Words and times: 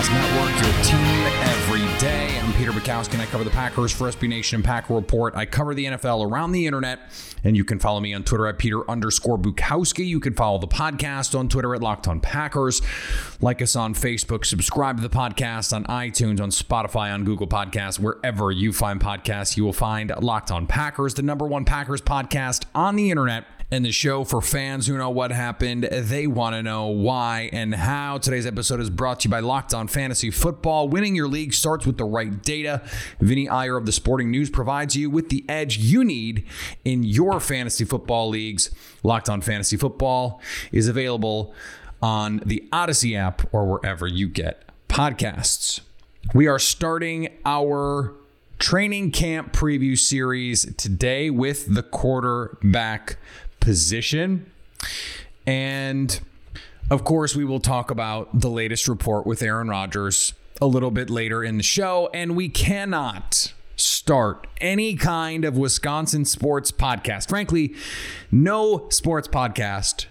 Podcast 0.00 0.12
Network, 0.14 0.62
your 0.62 0.84
team 0.84 1.26
every 1.42 1.98
day. 1.98 2.38
I'm 2.38 2.52
Peter 2.54 2.72
Bukowski, 2.72 3.14
and 3.14 3.22
I 3.22 3.26
cover 3.26 3.44
the 3.44 3.50
Packers 3.50 3.92
for 3.92 4.08
SB 4.08 4.28
Nation 4.28 4.56
and 4.56 4.64
Packer 4.64 4.94
Report. 4.94 5.36
I 5.36 5.44
cover 5.44 5.74
the 5.74 5.84
NFL 5.84 6.30
around 6.30 6.52
the 6.52 6.66
internet, 6.66 7.00
and 7.44 7.54
you 7.54 7.64
can 7.64 7.78
follow 7.78 8.00
me 8.00 8.14
on 8.14 8.24
Twitter 8.24 8.46
at 8.46 8.58
Peter 8.58 8.88
underscore 8.90 9.36
Bukowski. 9.36 10.06
You 10.06 10.18
can 10.18 10.32
follow 10.32 10.58
the 10.58 10.68
podcast 10.68 11.38
on 11.38 11.50
Twitter 11.50 11.74
at 11.74 11.82
Locked 11.82 12.08
On 12.08 12.18
Packers. 12.18 12.80
Like 13.42 13.60
us 13.60 13.76
on 13.76 13.94
Facebook, 13.94 14.46
subscribe 14.46 14.96
to 14.96 15.02
the 15.02 15.14
podcast 15.14 15.74
on 15.74 15.84
iTunes, 15.84 16.40
on 16.40 16.50
Spotify, 16.50 17.12
on 17.12 17.24
Google 17.24 17.46
Podcasts, 17.46 17.98
wherever 17.98 18.50
you 18.50 18.72
find 18.72 19.00
podcasts, 19.00 19.58
you 19.58 19.64
will 19.64 19.74
find 19.74 20.12
Locked 20.18 20.50
On 20.50 20.66
Packers, 20.66 21.14
the 21.14 21.22
number 21.22 21.46
one 21.46 21.66
Packers 21.66 22.00
podcast 22.00 22.64
on 22.74 22.96
the 22.96 23.10
internet 23.10 23.44
and 23.70 23.84
the 23.84 23.92
show 23.92 24.24
for 24.24 24.40
fans 24.40 24.86
who 24.86 24.98
know 24.98 25.10
what 25.10 25.30
happened. 25.30 25.84
They 25.84 26.26
want 26.26 26.56
to 26.56 26.62
know 26.62 26.86
why 26.86 27.50
and 27.52 27.74
how. 27.74 28.18
Today's 28.18 28.46
episode 28.46 28.80
is 28.80 28.90
brought 28.90 29.20
to 29.20 29.28
you 29.28 29.30
by 29.30 29.40
Locked 29.40 29.74
On 29.74 29.86
Fantasy 29.86 30.30
Football. 30.30 30.88
Winning 30.88 31.14
your 31.14 31.28
league 31.28 31.54
starts 31.54 31.86
with 31.86 31.96
the 31.96 32.04
right 32.04 32.42
data. 32.42 32.82
Vinny 33.20 33.48
Iyer 33.48 33.76
of 33.76 33.86
the 33.86 33.92
Sporting 33.92 34.30
News 34.30 34.50
provides 34.50 34.96
you 34.96 35.08
with 35.08 35.28
the 35.28 35.44
edge 35.48 35.78
you 35.78 36.02
need 36.04 36.44
in 36.84 37.04
your 37.04 37.38
fantasy 37.38 37.84
football 37.84 38.28
leagues. 38.28 38.70
Locked 39.02 39.28
On 39.28 39.40
Fantasy 39.40 39.76
Football 39.76 40.40
is 40.72 40.88
available 40.88 41.54
on 42.02 42.42
the 42.44 42.66
Odyssey 42.72 43.14
app 43.14 43.42
or 43.52 43.66
wherever 43.66 44.06
you 44.06 44.28
get 44.28 44.64
podcasts. 44.88 45.80
We 46.34 46.48
are 46.48 46.58
starting 46.58 47.28
our 47.44 48.14
training 48.58 49.10
camp 49.10 49.52
preview 49.52 49.98
series 49.98 50.74
today 50.74 51.30
with 51.30 51.74
the 51.74 51.82
quarterback 51.82 53.16
position. 53.60 54.50
And 55.46 56.20
of 56.90 57.04
course, 57.04 57.36
we 57.36 57.44
will 57.44 57.60
talk 57.60 57.90
about 57.90 58.40
the 58.40 58.50
latest 58.50 58.88
report 58.88 59.26
with 59.26 59.42
Aaron 59.42 59.68
Rodgers 59.68 60.34
a 60.60 60.66
little 60.66 60.90
bit 60.90 61.08
later 61.08 61.44
in 61.44 61.56
the 61.56 61.62
show. 61.62 62.10
And 62.12 62.36
we 62.36 62.48
cannot 62.48 63.52
start 63.76 64.46
any 64.60 64.94
kind 64.94 65.44
of 65.44 65.56
Wisconsin 65.56 66.24
sports 66.24 66.70
podcast. 66.70 67.28
Frankly, 67.28 67.74
no 68.30 68.88
sports 68.90 69.28
podcast 69.28 70.06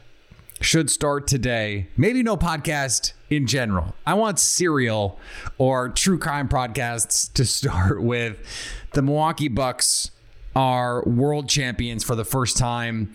should 0.62 0.90
start 0.90 1.28
today. 1.28 1.88
Maybe 1.96 2.24
no 2.24 2.36
podcast 2.36 3.14
in 3.30 3.48
general. 3.48 3.96
I 4.06 4.16
want 4.16 4.40
serial 4.40 5.20
or 5.58 5.90
true 5.90 6.18
crime 6.18 6.50
podcasts 6.50 7.32
to 7.34 7.46
start 7.46 8.02
with 8.02 8.40
the 8.94 9.02
Milwaukee 9.02 9.48
Bucks 9.48 10.12
are 10.60 11.02
world 11.04 11.48
champions 11.48 12.04
for 12.04 12.16
the 12.16 12.26
first 12.26 12.58
time 12.58 13.14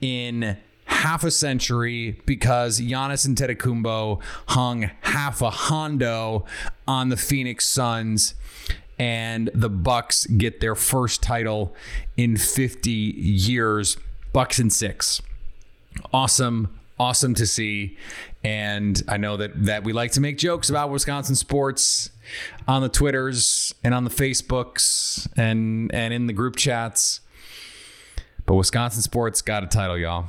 in 0.00 0.56
half 0.86 1.24
a 1.24 1.30
century 1.30 2.18
because 2.24 2.80
Giannis 2.80 3.26
and 3.26 3.36
Antetokounmpo 3.36 4.22
hung 4.48 4.90
half 5.02 5.42
a 5.42 5.50
hondo 5.50 6.46
on 6.88 7.10
the 7.10 7.18
Phoenix 7.18 7.66
Suns 7.66 8.34
and 8.98 9.50
the 9.52 9.68
Bucks 9.68 10.24
get 10.24 10.60
their 10.60 10.74
first 10.74 11.22
title 11.22 11.76
in 12.16 12.38
50 12.38 12.90
years. 12.90 13.98
Bucks 14.32 14.58
and 14.58 14.72
6 14.72 15.20
awesome 16.12 16.75
awesome 16.98 17.34
to 17.34 17.46
see. 17.46 17.96
And 18.44 19.02
i 19.08 19.16
know 19.16 19.36
that 19.36 19.64
that 19.64 19.84
we 19.84 19.92
like 19.92 20.12
to 20.12 20.20
make 20.20 20.38
jokes 20.38 20.70
about 20.70 20.90
wisconsin 20.90 21.34
sports 21.34 22.10
on 22.68 22.82
the 22.82 22.88
twitters 22.88 23.74
and 23.82 23.92
on 23.92 24.04
the 24.04 24.10
facebooks 24.10 25.28
and 25.36 25.92
and 25.94 26.14
in 26.14 26.26
the 26.26 26.32
group 26.32 26.56
chats. 26.56 27.20
But 28.44 28.54
wisconsin 28.54 29.02
sports 29.02 29.42
got 29.42 29.64
a 29.64 29.66
title 29.66 29.98
y'all. 29.98 30.26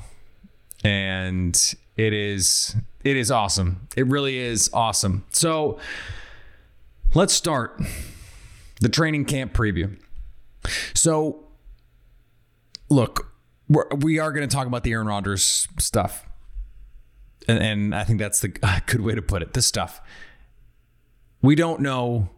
And 0.84 1.76
it 1.96 2.14
is 2.14 2.76
it 3.04 3.18
is 3.18 3.32
awesome. 3.32 3.88
It 3.96 4.08
really 4.08 4.38
is 4.38 4.70
awesome. 4.74 5.26
So 5.30 5.80
let's 7.14 7.34
start 7.34 7.80
the 8.82 8.90
training 8.90 9.26
camp 9.26 9.54
preview. 9.54 9.98
So 10.94 11.46
look, 12.90 13.32
we're, 13.70 13.88
we 13.96 14.20
are 14.20 14.32
going 14.32 14.48
to 14.48 14.54
talk 14.54 14.68
about 14.68 14.84
the 14.84 14.92
Aaron 14.92 15.08
Rodgers 15.08 15.68
stuff. 15.78 16.27
And, 17.48 17.60
and 17.60 17.96
I 17.96 18.04
think 18.04 18.20
that's 18.20 18.42
the 18.42 18.50
good 18.86 19.02
way 19.02 19.16
to 19.16 19.22
put 19.22 19.42
it. 19.42 19.54
This 19.54 19.66
stuff. 19.66 20.02
We 21.42 21.56
don't 21.56 21.82
know 21.82 22.30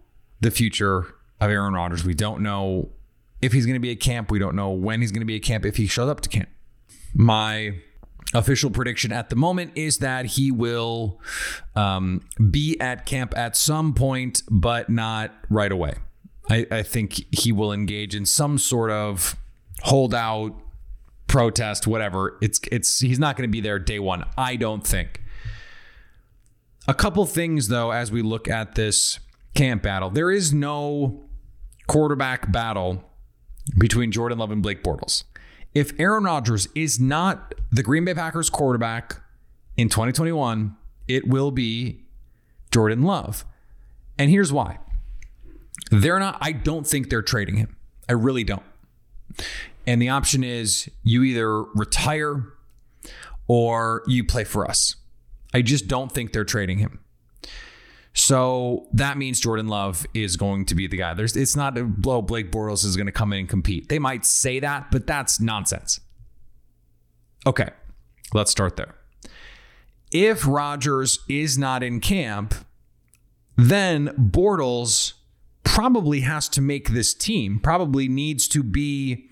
the 0.41 0.51
future 0.51 1.15
of 1.39 1.49
Aaron 1.49 1.73
Rodgers. 1.73 2.03
We 2.03 2.13
don't 2.13 2.41
know 2.41 2.89
if 3.41 3.53
he's 3.53 3.65
going 3.65 3.75
to 3.75 3.79
be 3.79 3.91
at 3.91 3.99
camp. 3.99 4.29
We 4.29 4.39
don't 4.39 4.55
know 4.55 4.71
when 4.71 5.01
he's 5.01 5.11
going 5.11 5.21
to 5.21 5.25
be 5.25 5.35
at 5.35 5.43
camp, 5.43 5.65
if 5.65 5.77
he 5.77 5.87
shows 5.87 6.09
up 6.09 6.21
to 6.21 6.29
camp. 6.29 6.49
My 7.13 7.75
official 8.33 8.69
prediction 8.69 9.11
at 9.11 9.29
the 9.29 9.35
moment 9.35 9.71
is 9.75 9.97
that 9.99 10.25
he 10.25 10.51
will 10.51 11.19
um, 11.75 12.21
be 12.51 12.79
at 12.79 13.05
camp 13.05 13.35
at 13.37 13.55
some 13.55 13.93
point, 13.93 14.43
but 14.49 14.89
not 14.89 15.33
right 15.49 15.71
away. 15.71 15.93
I, 16.49 16.67
I 16.69 16.83
think 16.83 17.25
he 17.33 17.51
will 17.51 17.71
engage 17.71 18.15
in 18.15 18.25
some 18.25 18.57
sort 18.57 18.91
of 18.91 19.35
holdout 19.81 20.55
protest 21.29 21.85
whatever 21.87 22.37
it's 22.41 22.59
it's 22.71 22.99
he's 22.99 23.19
not 23.19 23.37
going 23.37 23.47
to 23.47 23.51
be 23.51 23.61
there 23.61 23.79
day 23.79 23.99
1 23.99 24.25
I 24.37 24.57
don't 24.57 24.85
think. 24.85 25.23
A 26.87 26.93
couple 26.93 27.25
things 27.25 27.69
though 27.69 27.91
as 27.91 28.11
we 28.11 28.21
look 28.21 28.49
at 28.49 28.75
this 28.75 29.19
camp 29.53 29.83
battle. 29.83 30.09
There 30.09 30.31
is 30.31 30.51
no 30.51 31.23
quarterback 31.87 32.51
battle 32.51 33.03
between 33.77 34.11
Jordan 34.11 34.39
Love 34.39 34.51
and 34.51 34.63
Blake 34.63 34.83
Bortles. 34.83 35.23
If 35.75 35.97
Aaron 35.99 36.23
Rodgers 36.23 36.67
is 36.73 36.99
not 36.99 37.53
the 37.71 37.83
Green 37.83 38.05
Bay 38.05 38.15
Packers 38.15 38.49
quarterback 38.49 39.21
in 39.77 39.87
2021 39.87 40.75
it 41.07 41.27
will 41.27 41.51
be 41.51 42.05
Jordan 42.71 43.03
Love. 43.03 43.45
And 44.17 44.29
here's 44.31 44.51
why. 44.51 44.79
They're 45.91 46.19
not 46.19 46.39
I 46.41 46.53
don't 46.53 46.87
think 46.87 47.11
they're 47.11 47.21
trading 47.21 47.57
him. 47.57 47.75
I 48.09 48.13
really 48.13 48.43
don't 48.43 48.63
and 49.87 50.01
the 50.01 50.09
option 50.09 50.43
is 50.43 50.89
you 51.03 51.23
either 51.23 51.63
retire 51.63 52.43
or 53.47 54.03
you 54.07 54.23
play 54.23 54.43
for 54.43 54.69
us. 54.69 54.95
I 55.53 55.61
just 55.61 55.87
don't 55.87 56.11
think 56.11 56.31
they're 56.31 56.45
trading 56.45 56.77
him. 56.77 56.99
So 58.13 58.87
that 58.93 59.17
means 59.17 59.39
Jordan 59.39 59.67
Love 59.67 60.05
is 60.13 60.35
going 60.35 60.65
to 60.65 60.75
be 60.75 60.87
the 60.87 60.97
guy. 60.97 61.13
There's 61.13 61.35
it's 61.35 61.55
not 61.55 61.77
a 61.77 61.83
blow 61.83 62.21
Blake 62.21 62.51
Bortles 62.51 62.83
is 62.83 62.95
going 62.95 63.05
to 63.05 63.11
come 63.11 63.33
in 63.33 63.39
and 63.39 63.49
compete. 63.49 63.89
They 63.89 63.99
might 63.99 64.25
say 64.25 64.59
that, 64.59 64.91
but 64.91 65.07
that's 65.07 65.39
nonsense. 65.39 65.99
Okay. 67.45 67.69
Let's 68.33 68.51
start 68.51 68.75
there. 68.75 68.95
If 70.11 70.45
Rodgers 70.47 71.19
is 71.29 71.57
not 71.57 71.83
in 71.83 71.99
camp, 71.99 72.53
then 73.55 74.09
Bortles 74.17 75.13
probably 75.63 76.21
has 76.21 76.49
to 76.49 76.61
make 76.61 76.89
this 76.89 77.13
team, 77.13 77.59
probably 77.59 78.07
needs 78.07 78.47
to 78.49 78.63
be 78.63 79.28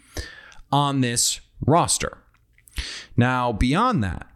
on 0.71 1.01
this 1.01 1.39
roster. 1.65 2.17
Now, 3.15 3.51
beyond 3.51 4.03
that, 4.03 4.27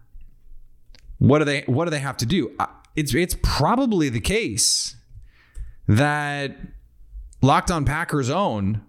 what 1.20 1.40
do 1.40 1.46
they 1.46 1.62
what 1.68 1.86
do 1.86 1.92
they 1.92 2.00
have 2.00 2.18
to 2.18 2.26
do? 2.26 2.52
Uh, 2.60 2.66
It's 2.96 3.14
it's 3.14 3.38
probably 3.44 4.10
the 4.10 4.20
case 4.20 4.96
that 5.88 6.58
Locked 7.42 7.72
On 7.72 7.86
Packers 7.86 8.30
own 8.30 8.82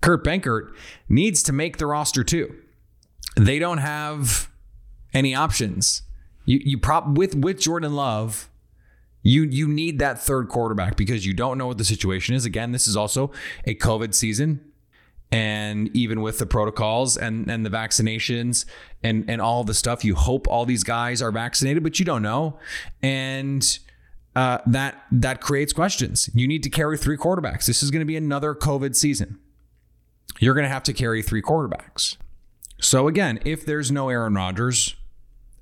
Kurt 0.00 0.24
Benkert 0.24 0.74
needs 1.08 1.42
to 1.44 1.52
make 1.52 1.76
the 1.78 1.86
roster 1.86 2.24
too. 2.24 2.54
They 3.36 3.58
don't 3.58 3.78
have 3.78 4.48
any 5.14 5.34
options. 5.34 6.02
You 6.44 6.60
you 6.64 6.78
prop 6.78 7.06
with 7.16 7.36
with 7.36 7.60
Jordan 7.60 7.94
Love, 7.94 8.50
you 9.22 9.44
you 9.44 9.68
need 9.68 10.00
that 10.00 10.20
third 10.20 10.48
quarterback 10.48 10.96
because 10.96 11.24
you 11.24 11.32
don't 11.34 11.56
know 11.56 11.68
what 11.68 11.78
the 11.78 11.84
situation 11.84 12.34
is. 12.34 12.44
Again, 12.44 12.72
this 12.72 12.88
is 12.88 12.96
also 12.96 13.30
a 13.64 13.76
COVID 13.76 14.12
season. 14.12 14.60
And 15.32 15.88
even 15.96 16.20
with 16.20 16.38
the 16.38 16.46
protocols 16.46 17.16
and, 17.16 17.50
and 17.50 17.64
the 17.64 17.70
vaccinations 17.70 18.66
and, 19.02 19.24
and 19.28 19.40
all 19.40 19.64
the 19.64 19.72
stuff, 19.72 20.04
you 20.04 20.14
hope 20.14 20.46
all 20.46 20.66
these 20.66 20.84
guys 20.84 21.22
are 21.22 21.32
vaccinated, 21.32 21.82
but 21.82 21.98
you 21.98 22.04
don't 22.04 22.22
know. 22.22 22.58
And 23.02 23.78
uh, 24.36 24.58
that 24.66 25.04
that 25.10 25.40
creates 25.40 25.72
questions. 25.72 26.28
You 26.34 26.46
need 26.46 26.62
to 26.62 26.70
carry 26.70 26.96
three 26.96 27.16
quarterbacks. 27.16 27.66
This 27.66 27.82
is 27.82 27.90
going 27.90 28.00
to 28.00 28.06
be 28.06 28.16
another 28.16 28.54
COVID 28.54 28.94
season. 28.94 29.38
You're 30.38 30.54
going 30.54 30.64
to 30.64 30.70
have 30.70 30.82
to 30.84 30.92
carry 30.92 31.22
three 31.22 31.42
quarterbacks. 31.42 32.16
So 32.80 33.08
again, 33.08 33.40
if 33.44 33.64
there's 33.64 33.90
no 33.90 34.08
Aaron 34.08 34.34
Rodgers, 34.34 34.96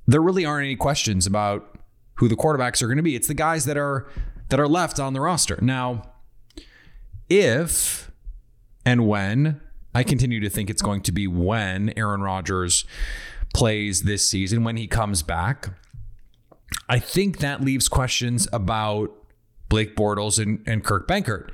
there 0.06 0.20
really 0.20 0.44
aren't 0.44 0.64
any 0.64 0.76
questions 0.76 1.26
about 1.26 1.78
who 2.14 2.28
the 2.28 2.37
quarterbacks 2.37 2.82
are 2.82 2.87
going 2.87 2.96
to 2.96 3.02
be. 3.02 3.14
It's 3.14 3.28
the 3.28 3.34
guys 3.34 3.64
that 3.67 3.76
are 3.76 4.08
that 4.49 4.58
are 4.58 4.69
left 4.69 4.99
on 4.99 5.12
the 5.12 5.20
roster. 5.20 5.58
Now, 5.61 6.11
if 7.28 8.10
and 8.85 9.06
when 9.06 9.61
I 9.94 10.03
continue 10.03 10.41
to 10.41 10.50
think 10.50 10.71
it's 10.71 10.82
going 10.82 11.03
to 11.03 11.12
be 11.12 11.27
when 11.27 11.93
Aaron 11.97 12.23
Rodgers 12.23 12.85
plays 13.55 14.03
this 14.03 14.29
season 14.29 14.65
when 14.65 14.77
he 14.77 14.87
comes 14.87 15.23
back, 15.23 15.71
I 16.88 16.99
think 16.99 17.38
that 17.38 17.61
leaves 17.61 17.88
questions 17.88 18.49
about 18.53 19.11
Blake 19.69 19.97
Bortles 19.97 20.41
and, 20.41 20.62
and 20.67 20.85
Kurt 20.85 21.09
Benkert. 21.09 21.50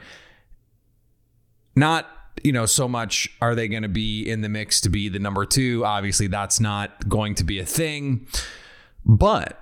Not, 1.75 2.07
you 2.43 2.53
know, 2.53 2.67
so 2.67 2.89
much 2.89 3.29
are 3.41 3.55
they 3.55 3.69
going 3.69 3.83
to 3.83 3.89
be 3.89 4.29
in 4.29 4.41
the 4.41 4.49
mix 4.49 4.81
to 4.83 4.89
be 4.89 5.09
the 5.09 5.19
number 5.19 5.45
two? 5.45 5.85
Obviously, 5.85 6.27
that's 6.27 6.61
not 6.61 7.09
going 7.09 7.35
to 7.37 7.45
be 7.45 7.59
a 7.59 7.67
thing. 7.67 8.27
But 9.05 9.61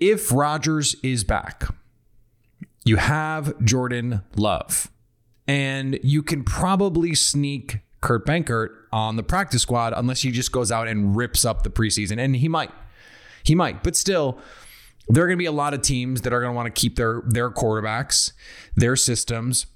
if 0.00 0.32
Rodgers 0.32 0.96
is 1.02 1.24
back, 1.24 1.64
you 2.84 2.96
have 2.96 3.62
Jordan 3.64 4.22
Love, 4.36 4.90
and 5.52 6.00
you 6.02 6.22
can 6.22 6.44
probably 6.44 7.14
sneak 7.14 7.80
Kurt 8.00 8.24
Benkert 8.24 8.70
on 8.90 9.16
the 9.16 9.22
practice 9.22 9.60
squad 9.60 9.92
unless 9.94 10.22
he 10.22 10.30
just 10.30 10.50
goes 10.50 10.72
out 10.72 10.88
and 10.88 11.14
rips 11.14 11.44
up 11.44 11.62
the 11.62 11.68
preseason. 11.68 12.18
And 12.18 12.34
he 12.34 12.48
might. 12.48 12.70
He 13.44 13.54
might. 13.54 13.84
But 13.84 13.94
still, 13.94 14.38
there 15.08 15.24
are 15.24 15.26
going 15.26 15.36
to 15.36 15.42
be 15.42 15.44
a 15.44 15.52
lot 15.52 15.74
of 15.74 15.82
teams 15.82 16.22
that 16.22 16.32
are 16.32 16.40
going 16.40 16.52
to 16.52 16.56
want 16.56 16.74
to 16.74 16.80
keep 16.80 16.96
their 16.96 17.20
their 17.26 17.50
quarterbacks, 17.50 18.32
their 18.76 18.96
systems. 18.96 19.66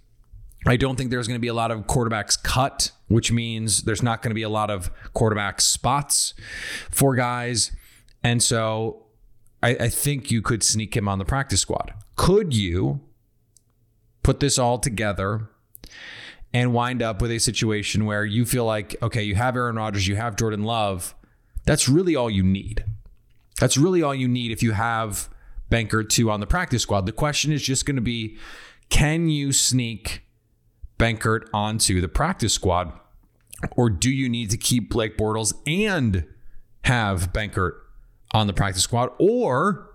I 0.67 0.78
don't 0.78 0.96
think 0.96 1.11
there's 1.11 1.28
going 1.28 1.37
to 1.38 1.43
be 1.43 1.49
a 1.49 1.55
lot 1.55 1.70
of 1.70 1.81
quarterbacks 1.81 2.43
cut, 2.43 2.90
which 3.08 3.31
means 3.31 3.82
there's 3.82 4.02
not 4.02 4.22
going 4.22 4.31
to 4.31 4.34
be 4.34 4.44
a 4.44 4.49
lot 4.49 4.70
of 4.70 4.90
quarterback 5.12 5.61
spots 5.61 6.32
for 6.90 7.14
guys. 7.14 7.70
And 8.25 8.43
so 8.43 9.05
I, 9.62 9.76
I 9.76 9.88
think 9.90 10.31
you 10.31 10.40
could 10.40 10.62
sneak 10.62 10.96
him 10.96 11.06
on 11.06 11.19
the 11.19 11.26
practice 11.26 11.61
squad. 11.61 11.93
Could 12.17 12.56
you 12.56 13.02
put 14.22 14.40
this 14.40 14.58
all 14.58 14.79
together 14.79 15.50
and 16.52 16.72
wind 16.72 17.02
up 17.02 17.20
with 17.20 17.30
a 17.30 17.38
situation 17.38 18.06
where 18.06 18.24
you 18.24 18.44
feel 18.44 18.64
like, 18.64 18.96
okay, 19.02 19.22
you 19.22 19.34
have 19.34 19.56
Aaron 19.56 19.76
Rodgers, 19.76 20.08
you 20.08 20.16
have 20.16 20.36
Jordan 20.36 20.62
Love. 20.62 21.14
That's 21.64 21.88
really 21.88 22.16
all 22.16 22.30
you 22.30 22.42
need. 22.42 22.84
That's 23.60 23.76
really 23.76 24.02
all 24.02 24.14
you 24.14 24.28
need 24.28 24.52
if 24.52 24.62
you 24.62 24.72
have 24.72 25.28
Benkert 25.70 26.08
2 26.08 26.30
on 26.30 26.40
the 26.40 26.46
practice 26.46 26.82
squad. 26.82 27.06
The 27.06 27.12
question 27.12 27.52
is 27.52 27.62
just 27.62 27.86
going 27.86 27.96
to 27.96 28.02
be 28.02 28.38
can 28.88 29.28
you 29.28 29.52
sneak 29.52 30.22
Benkert 30.98 31.48
onto 31.52 32.00
the 32.00 32.08
practice 32.08 32.52
squad? 32.52 32.92
Or 33.72 33.90
do 33.90 34.10
you 34.10 34.28
need 34.28 34.50
to 34.50 34.56
keep 34.56 34.90
Blake 34.90 35.16
Bortles 35.16 35.54
and 35.66 36.26
have 36.84 37.32
Benkert 37.32 37.72
on 38.32 38.46
the 38.46 38.52
practice 38.52 38.82
squad? 38.82 39.10
Or 39.18 39.90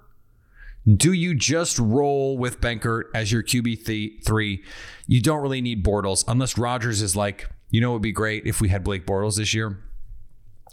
do 0.88 1.14
you 1.14 1.36
just 1.36 1.78
roll 1.78 2.38
with 2.38 2.60
Benkert 2.60 3.04
as 3.14 3.32
your 3.32 3.44
QB 3.44 3.86
th- 3.86 4.24
three? 4.26 4.64
You 5.08 5.22
don't 5.22 5.42
really 5.42 5.62
need 5.62 5.86
Bortles 5.86 6.24
unless 6.28 6.58
Rodgers 6.58 7.02
is 7.02 7.16
like, 7.16 7.50
you 7.70 7.82
know, 7.82 7.92
it 7.92 7.94
would 7.94 8.02
be 8.02 8.12
great 8.12 8.46
if 8.46 8.62
we 8.62 8.70
had 8.70 8.84
Blake 8.84 9.06
Bortles 9.06 9.38
this 9.38 9.54
year. 9.54 9.80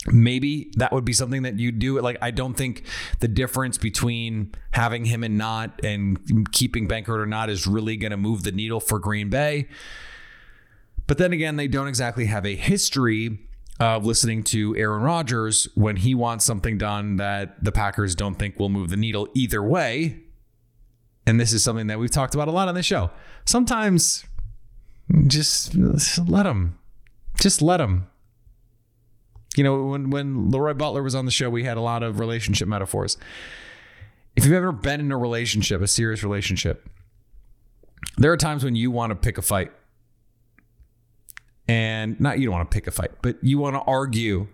Maybe 0.06 0.72
that 0.76 0.92
would 0.92 1.04
be 1.04 1.12
something 1.12 1.42
that 1.42 1.58
you 1.58 1.72
do. 1.72 2.00
Like, 2.00 2.16
I 2.22 2.30
don't 2.30 2.54
think 2.54 2.84
the 3.18 3.28
difference 3.28 3.76
between 3.76 4.54
having 4.70 5.04
him 5.04 5.22
and 5.24 5.36
not 5.36 5.84
and 5.84 6.50
keeping 6.52 6.88
Benkert 6.88 7.18
or 7.18 7.26
not 7.26 7.50
is 7.50 7.66
really 7.66 7.96
going 7.96 8.12
to 8.12 8.16
move 8.16 8.44
the 8.44 8.52
needle 8.52 8.80
for 8.80 8.98
Green 8.98 9.28
Bay. 9.28 9.68
But 11.06 11.18
then 11.18 11.32
again, 11.32 11.56
they 11.56 11.68
don't 11.68 11.88
exactly 11.88 12.26
have 12.26 12.46
a 12.46 12.54
history 12.54 13.47
of 13.80 14.04
listening 14.04 14.42
to 14.42 14.76
Aaron 14.76 15.02
Rodgers 15.02 15.68
when 15.74 15.96
he 15.96 16.14
wants 16.14 16.44
something 16.44 16.78
done 16.78 17.16
that 17.16 17.62
the 17.62 17.72
Packers 17.72 18.14
don't 18.14 18.34
think 18.34 18.58
will 18.58 18.68
move 18.68 18.90
the 18.90 18.96
needle 18.96 19.28
either 19.34 19.62
way. 19.62 20.20
And 21.26 21.38
this 21.38 21.52
is 21.52 21.62
something 21.62 21.86
that 21.88 21.98
we've 21.98 22.10
talked 22.10 22.34
about 22.34 22.48
a 22.48 22.50
lot 22.50 22.68
on 22.68 22.74
the 22.74 22.82
show. 22.82 23.10
Sometimes 23.44 24.24
just, 25.26 25.72
just 25.72 26.28
let 26.28 26.44
them. 26.44 26.78
Just 27.38 27.62
let 27.62 27.76
them. 27.76 28.08
You 29.56 29.64
know, 29.64 29.84
when 29.84 30.10
when 30.10 30.50
Leroy 30.50 30.74
Butler 30.74 31.02
was 31.02 31.14
on 31.14 31.24
the 31.24 31.30
show, 31.30 31.50
we 31.50 31.64
had 31.64 31.76
a 31.76 31.80
lot 31.80 32.02
of 32.02 32.20
relationship 32.20 32.68
metaphors. 32.68 33.16
If 34.36 34.44
you've 34.44 34.54
ever 34.54 34.72
been 34.72 35.00
in 35.00 35.10
a 35.10 35.18
relationship, 35.18 35.80
a 35.80 35.88
serious 35.88 36.22
relationship, 36.22 36.88
there 38.16 38.30
are 38.30 38.36
times 38.36 38.62
when 38.62 38.76
you 38.76 38.90
want 38.90 39.10
to 39.10 39.16
pick 39.16 39.36
a 39.38 39.42
fight 39.42 39.72
and 41.68 42.18
not 42.18 42.38
you 42.38 42.46
don't 42.46 42.54
want 42.54 42.70
to 42.70 42.74
pick 42.74 42.86
a 42.86 42.90
fight, 42.90 43.12
but 43.22 43.36
you 43.42 43.58
want 43.58 43.76
to 43.76 43.82
argue. 43.82 44.48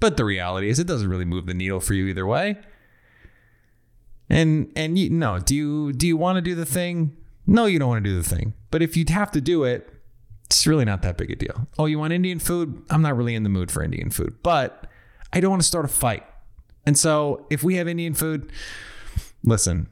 But 0.00 0.16
the 0.16 0.24
reality 0.24 0.68
is, 0.68 0.78
it 0.78 0.86
doesn't 0.86 1.08
really 1.08 1.24
move 1.24 1.46
the 1.46 1.54
needle 1.54 1.80
for 1.80 1.94
you 1.94 2.06
either 2.06 2.26
way. 2.26 2.56
And 4.28 4.72
and 4.74 4.98
you 4.98 5.10
no, 5.10 5.38
do 5.38 5.54
you 5.54 5.92
do 5.92 6.06
you 6.06 6.16
want 6.16 6.36
to 6.36 6.42
do 6.42 6.54
the 6.54 6.66
thing? 6.66 7.16
No, 7.46 7.66
you 7.66 7.78
don't 7.78 7.88
want 7.88 8.04
to 8.04 8.10
do 8.10 8.20
the 8.20 8.28
thing. 8.28 8.54
But 8.70 8.82
if 8.82 8.96
you 8.96 9.04
have 9.08 9.30
to 9.32 9.40
do 9.40 9.62
it, 9.62 9.88
it's 10.46 10.66
really 10.66 10.84
not 10.84 11.02
that 11.02 11.16
big 11.16 11.30
a 11.30 11.36
deal. 11.36 11.68
Oh, 11.78 11.86
you 11.86 11.98
want 11.98 12.12
Indian 12.12 12.38
food? 12.38 12.82
I'm 12.90 13.02
not 13.02 13.16
really 13.16 13.34
in 13.34 13.44
the 13.44 13.48
mood 13.48 13.70
for 13.70 13.84
Indian 13.84 14.10
food, 14.10 14.36
but 14.42 14.86
I 15.32 15.40
don't 15.40 15.50
want 15.50 15.62
to 15.62 15.68
start 15.68 15.84
a 15.84 15.88
fight. 15.88 16.24
And 16.84 16.98
so 16.98 17.46
if 17.50 17.62
we 17.62 17.76
have 17.76 17.86
Indian 17.86 18.14
food, 18.14 18.50
listen, 19.44 19.88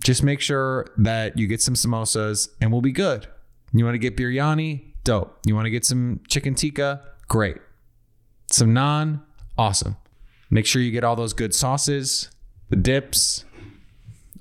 just 0.00 0.22
make 0.22 0.40
sure 0.40 0.86
that 0.98 1.38
you 1.38 1.46
get 1.46 1.62
some 1.62 1.74
samosas 1.74 2.48
and 2.60 2.72
we'll 2.72 2.80
be 2.80 2.92
good. 2.92 3.26
You 3.72 3.84
want 3.84 3.94
to 3.94 3.98
get 3.98 4.16
biryani? 4.16 4.93
Dope. 5.04 5.38
You 5.44 5.54
want 5.54 5.66
to 5.66 5.70
get 5.70 5.84
some 5.84 6.20
chicken 6.28 6.54
tikka? 6.54 7.02
Great. 7.28 7.58
Some 8.50 8.74
naan? 8.74 9.22
Awesome. 9.56 9.96
Make 10.50 10.66
sure 10.66 10.82
you 10.82 10.90
get 10.90 11.04
all 11.04 11.16
those 11.16 11.32
good 11.32 11.54
sauces, 11.54 12.30
the 12.70 12.76
dips. 12.76 13.44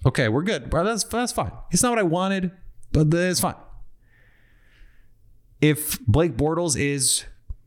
Okay, 0.06 0.28
we're 0.30 0.44
good. 0.44 0.70
That's 0.72 1.04
that's 1.04 1.32
fine. 1.32 1.52
It's 1.72 1.84
not 1.84 1.92
what 1.92 2.00
I 2.00 2.04
wanted, 2.04 2.52
but 2.92 3.14
it's 3.14 3.40
fine. 3.40 3.56
If 5.62 6.00
Blake 6.02 6.36
Bortles 6.36 6.80
is 6.80 7.24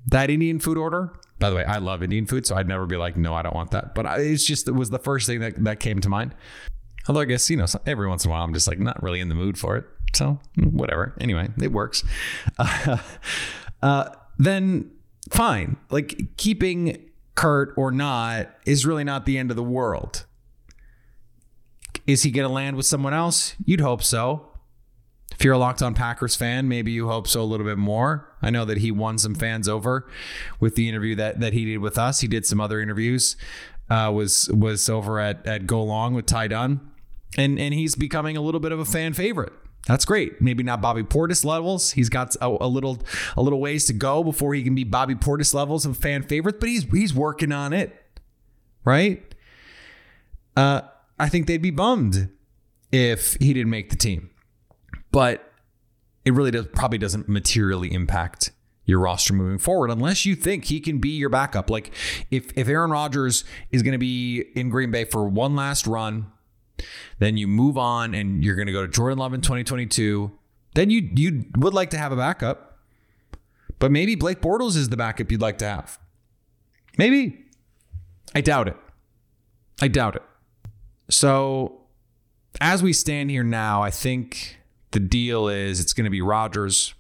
that 0.09 0.29
Indian 0.31 0.59
food 0.59 0.77
order, 0.77 1.13
by 1.39 1.51
the 1.51 1.57
way, 1.57 1.65
I 1.65 1.79
love 1.79 2.03
Indian 2.03 2.27
food, 2.27 2.47
so 2.47 2.55
I'd 2.57 2.69
never 2.69 2.87
be 2.87 2.97
like, 2.97 3.17
no, 3.17 3.35
I 3.35 3.43
don't 3.43 3.55
want 3.55 3.71
that. 3.73 3.95
But 3.95 4.07
I, 4.07 4.19
it's 4.19 4.45
just 4.45 4.69
it 4.69 4.73
was 4.73 4.91
the 4.91 4.99
first 4.99 5.27
thing 5.27 5.41
that 5.41 5.63
that 5.65 5.81
came 5.81 6.01
to 6.01 6.09
mind. 6.09 6.35
Although 7.09 7.21
I 7.21 7.25
guess 7.25 7.49
you 7.51 7.57
know 7.57 7.67
every 7.87 8.09
once 8.09 8.25
in 8.25 8.31
a 8.31 8.33
while 8.33 8.45
I'm 8.45 8.55
just 8.55 8.69
like 8.69 8.79
not 8.79 9.03
really 9.03 9.21
in 9.21 9.29
the 9.29 9.35
mood 9.35 9.59
for 9.59 9.77
it. 9.77 9.85
So 10.17 10.41
whatever. 10.57 11.15
Anyway, 11.21 11.49
it 11.61 11.73
works. 11.73 12.03
Uh, 12.59 12.99
uh, 13.83 14.09
then 14.39 14.91
fine. 15.31 15.77
Like 15.91 16.37
keeping 16.37 17.11
Kurt 17.35 17.75
or 17.77 17.93
not 17.93 18.49
is 18.65 18.87
really 18.87 19.05
not 19.05 19.27
the 19.27 19.39
end 19.39 19.51
of 19.51 19.57
the 19.57 19.63
world. 19.63 20.25
Is 22.07 22.23
he 22.23 22.31
going 22.31 22.49
to 22.49 22.53
land 22.53 22.77
with 22.77 22.87
someone 22.87 23.13
else? 23.13 23.55
You'd 23.65 23.81
hope 23.81 24.03
so. 24.03 24.49
If 25.33 25.45
you're 25.45 25.55
a 25.55 25.59
Locked 25.59 25.83
On 25.83 25.93
Packers 25.93 26.35
fan, 26.35 26.67
maybe 26.67 26.93
you 26.93 27.09
hope 27.09 27.29
so 27.29 27.43
a 27.43 27.45
little 27.45 27.67
bit 27.67 27.77
more. 27.77 28.33
I 28.41 28.49
know 28.49 28.65
that 28.65 28.79
he 28.79 28.91
won 28.91 29.19
some 29.19 29.35
fans 29.35 29.69
over 29.69 30.09
with 30.61 30.77
the 30.77 30.89
interview 30.89 31.15
that 31.17 31.41
that 31.41 31.53
he 31.53 31.67
did 31.67 31.79
with 31.79 31.99
us. 31.99 32.21
He 32.21 32.29
did 32.29 32.47
some 32.47 32.61
other 32.61 32.81
interviews. 32.81 33.37
Uh, 33.91 34.11
was 34.15 34.49
was 34.51 34.89
over 34.89 35.21
at 35.21 35.47
at 35.47 35.67
Go 35.67 35.83
Long 35.83 36.15
with 36.15 36.25
Ty 36.25 36.49
Dunne, 36.49 36.81
and 37.37 37.59
and 37.59 37.75
he's 37.75 37.97
becoming 37.97 38.37
a 38.37 38.41
little 38.41 38.61
bit 38.61 38.73
of 38.73 38.79
a 38.79 38.87
fan 38.87 39.13
favorite. 39.13 39.53
That's 39.87 40.05
great. 40.05 40.43
Maybe 40.43 40.65
not 40.65 40.81
Bobby 40.81 41.05
Portis 41.05 41.45
levels. 41.45 41.93
He's 41.93 42.09
got 42.09 42.35
a, 42.37 42.49
a, 42.49 42.67
little 42.67 42.99
a 43.37 43.43
little 43.43 43.61
ways 43.61 43.87
to 43.87 43.93
go 43.93 44.25
before 44.25 44.53
he 44.53 44.63
can 44.63 44.75
be 44.75 44.83
Bobby 44.85 45.15
Portis 45.15 45.55
levels 45.55 45.87
of 45.87 45.97
fan 45.97 46.25
favorites, 46.25 46.59
but 46.61 46.69
he's 46.69 46.85
he's 46.91 47.15
working 47.15 47.53
on 47.53 47.73
it, 47.73 47.95
right? 48.85 49.23
Uh, 50.57 50.83
I 51.19 51.29
think 51.29 51.47
they'd 51.47 51.63
be 51.63 51.71
bummed 51.71 52.31
if 52.91 53.35
he 53.35 53.55
didn't 53.55 53.71
make 53.71 53.91
the 53.91 53.97
team, 53.97 54.31
but 55.13 55.53
it 56.25 56.33
really 56.33 56.51
does 56.51 56.67
probably 56.73 56.99
doesn't 56.99 57.29
materially 57.29 57.93
impact 57.93 58.51
your 58.87 58.99
roster 59.01 59.35
moving 59.35 59.59
forward 59.59 59.91
unless 59.91 60.25
you 60.25 60.35
think 60.35 60.65
he 60.65 60.81
can 60.81 60.99
be 60.99 61.11
your 61.11 61.29
backup. 61.29 61.71
Like 61.71 61.93
if 62.33 62.51
if 62.57 62.69
Aaron 62.69 62.91
Rodgers 62.91 63.45
is 63.71 63.83
going 63.83 63.93
to 63.93 63.99
be 63.99 64.47
in 64.57 64.69
Green 64.69 64.91
Bay 64.91 65.05
for 65.05 65.29
one 65.29 65.55
last 65.55 65.87
run 65.87 66.33
then 67.19 67.37
you 67.37 67.49
move 67.49 67.79
on 67.79 68.15
and 68.15 68.45
you're 68.45 68.57
going 68.57 68.67
to 68.67 68.73
go 68.73 68.83
to 68.83 68.93
Jordan 68.93 69.19
Love 69.19 69.35
in 69.35 69.41
2022. 69.41 70.31
Then 70.75 70.91
you 70.91 71.09
you 71.15 71.45
would 71.57 71.75
like 71.75 71.91
to 71.91 71.99
have 71.99 72.13
a 72.13 72.17
backup, 72.17 72.79
but 73.79 73.91
maybe 73.91 74.15
Blake 74.15 74.41
Bortles 74.41 74.77
is 74.77 74.89
the 74.89 74.97
backup 74.97 75.31
you'd 75.31 75.41
like 75.41 75.59
to 75.59 75.67
have. 75.67 75.99
Maybe. 76.99 77.45
I 78.35 78.41
doubt 78.41 78.69
it. 78.69 78.77
I 79.81 79.89
doubt 79.89 80.17
it. 80.17 80.23
So, 81.09 81.81
as 82.61 82.83
we 82.83 82.93
stand 82.93 83.31
here 83.31 83.45
now, 83.45 83.83
I 83.83 83.91
think 83.91 84.59
the 84.91 85.01
deal 85.01 85.49
is 85.49 85.81
it's 85.81 85.93
going 85.93 86.05
to 86.05 86.11
be 86.11 86.21
Rodgers, 86.21 86.95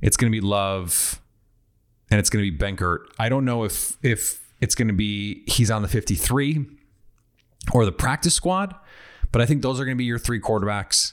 it's 0.00 0.16
going 0.16 0.30
to 0.30 0.36
be 0.36 0.44
Love, 0.44 1.20
and 2.10 2.18
it's 2.18 2.30
going 2.30 2.44
to 2.44 2.50
be 2.50 2.56
Benkert. 2.56 3.06
I 3.18 3.28
don't 3.28 3.44
know 3.44 3.64
if 3.64 3.96
if 4.02 4.40
it's 4.60 4.74
going 4.74 4.88
to 4.88 4.94
be 4.94 5.42
he's 5.46 5.70
on 5.70 5.82
the 5.82 5.88
53 5.88 6.66
or 7.72 7.84
the 7.84 7.92
practice 7.92 8.34
squad. 8.34 8.74
But 9.32 9.42
I 9.42 9.46
think 9.46 9.62
those 9.62 9.78
are 9.80 9.84
going 9.84 9.96
to 9.96 9.98
be 9.98 10.04
your 10.04 10.18
three 10.18 10.40
quarterbacks. 10.40 11.12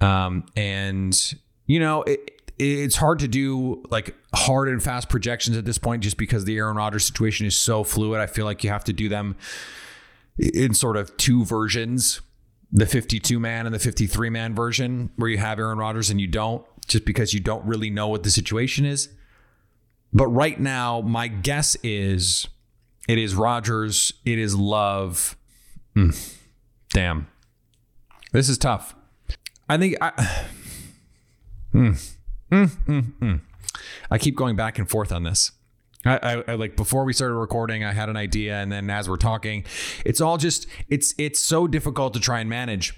Um, 0.00 0.46
and, 0.56 1.34
you 1.66 1.80
know, 1.80 2.02
it, 2.02 2.40
it's 2.58 2.96
hard 2.96 3.18
to 3.20 3.28
do 3.28 3.82
like 3.90 4.14
hard 4.34 4.68
and 4.68 4.82
fast 4.82 5.08
projections 5.08 5.56
at 5.56 5.64
this 5.64 5.78
point 5.78 6.02
just 6.02 6.18
because 6.18 6.44
the 6.44 6.56
Aaron 6.58 6.76
Rodgers 6.76 7.06
situation 7.06 7.46
is 7.46 7.58
so 7.58 7.84
fluid. 7.84 8.20
I 8.20 8.26
feel 8.26 8.44
like 8.44 8.62
you 8.62 8.70
have 8.70 8.84
to 8.84 8.92
do 8.92 9.08
them 9.08 9.36
in 10.38 10.74
sort 10.74 10.96
of 10.96 11.16
two 11.16 11.44
versions 11.44 12.20
the 12.72 12.86
52 12.86 13.40
man 13.40 13.66
and 13.66 13.74
the 13.74 13.78
53 13.78 14.30
man 14.30 14.54
version 14.54 15.10
where 15.16 15.28
you 15.28 15.38
have 15.38 15.58
Aaron 15.58 15.78
Rodgers 15.78 16.10
and 16.10 16.20
you 16.20 16.26
don't 16.26 16.64
just 16.86 17.04
because 17.04 17.34
you 17.34 17.40
don't 17.40 17.64
really 17.64 17.90
know 17.90 18.08
what 18.08 18.22
the 18.22 18.30
situation 18.30 18.84
is. 18.84 19.08
But 20.12 20.28
right 20.28 20.58
now, 20.58 21.00
my 21.00 21.28
guess 21.28 21.76
is 21.82 22.48
It 23.08 23.18
is 23.18 23.34
Rodgers. 23.34 24.12
It 24.24 24.38
is 24.38 24.54
Love. 24.54 25.36
Mm. 25.96 26.36
Damn. 26.92 27.26
This 28.32 28.48
is 28.48 28.58
tough. 28.58 28.94
I 29.68 29.78
think 29.78 29.96
I. 30.00 30.46
Mm. 31.72 32.16
Mm, 32.50 33.40
I 34.10 34.18
keep 34.18 34.34
going 34.34 34.56
back 34.56 34.80
and 34.80 34.90
forth 34.90 35.12
on 35.12 35.22
this. 35.22 35.52
I, 36.04 36.16
I, 36.16 36.44
I, 36.48 36.54
like 36.54 36.76
before 36.76 37.04
we 37.04 37.12
started 37.12 37.34
recording, 37.34 37.84
I 37.84 37.92
had 37.92 38.08
an 38.08 38.16
idea, 38.16 38.56
and 38.56 38.72
then 38.72 38.90
as 38.90 39.08
we're 39.08 39.16
talking, 39.16 39.64
it's 40.04 40.20
all 40.20 40.36
just 40.36 40.66
it's 40.88 41.14
it's 41.16 41.38
so 41.38 41.68
difficult 41.68 42.14
to 42.14 42.20
try 42.20 42.40
and 42.40 42.50
manage. 42.50 42.94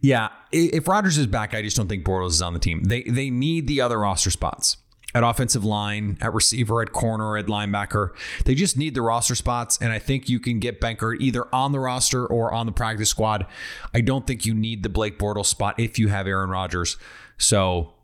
Yeah, 0.00 0.28
if 0.52 0.86
Rodgers 0.86 1.16
is 1.16 1.26
back, 1.26 1.54
I 1.54 1.62
just 1.62 1.78
don't 1.78 1.88
think 1.88 2.04
Bortles 2.04 2.30
is 2.30 2.42
on 2.42 2.52
the 2.52 2.58
team. 2.58 2.84
They 2.84 3.04
they 3.04 3.30
need 3.30 3.68
the 3.68 3.80
other 3.80 3.98
roster 3.98 4.30
spots 4.30 4.76
at 5.18 5.24
offensive 5.24 5.64
line, 5.64 6.16
at 6.20 6.32
receiver, 6.32 6.80
at 6.80 6.92
corner, 6.92 7.36
at 7.36 7.46
linebacker. 7.46 8.10
They 8.44 8.54
just 8.54 8.78
need 8.78 8.94
the 8.94 9.02
roster 9.02 9.34
spots, 9.34 9.76
and 9.80 9.92
I 9.92 9.98
think 9.98 10.28
you 10.28 10.38
can 10.38 10.60
get 10.60 10.80
Benkert 10.80 11.20
either 11.20 11.52
on 11.52 11.72
the 11.72 11.80
roster 11.80 12.24
or 12.24 12.54
on 12.54 12.66
the 12.66 12.72
practice 12.72 13.10
squad. 13.10 13.44
I 13.92 14.00
don't 14.00 14.28
think 14.28 14.46
you 14.46 14.54
need 14.54 14.84
the 14.84 14.88
Blake 14.88 15.18
Bortles 15.18 15.46
spot 15.46 15.74
if 15.78 15.98
you 15.98 16.06
have 16.06 16.28
Aaron 16.28 16.50
Rodgers. 16.50 16.96
So 17.36 17.94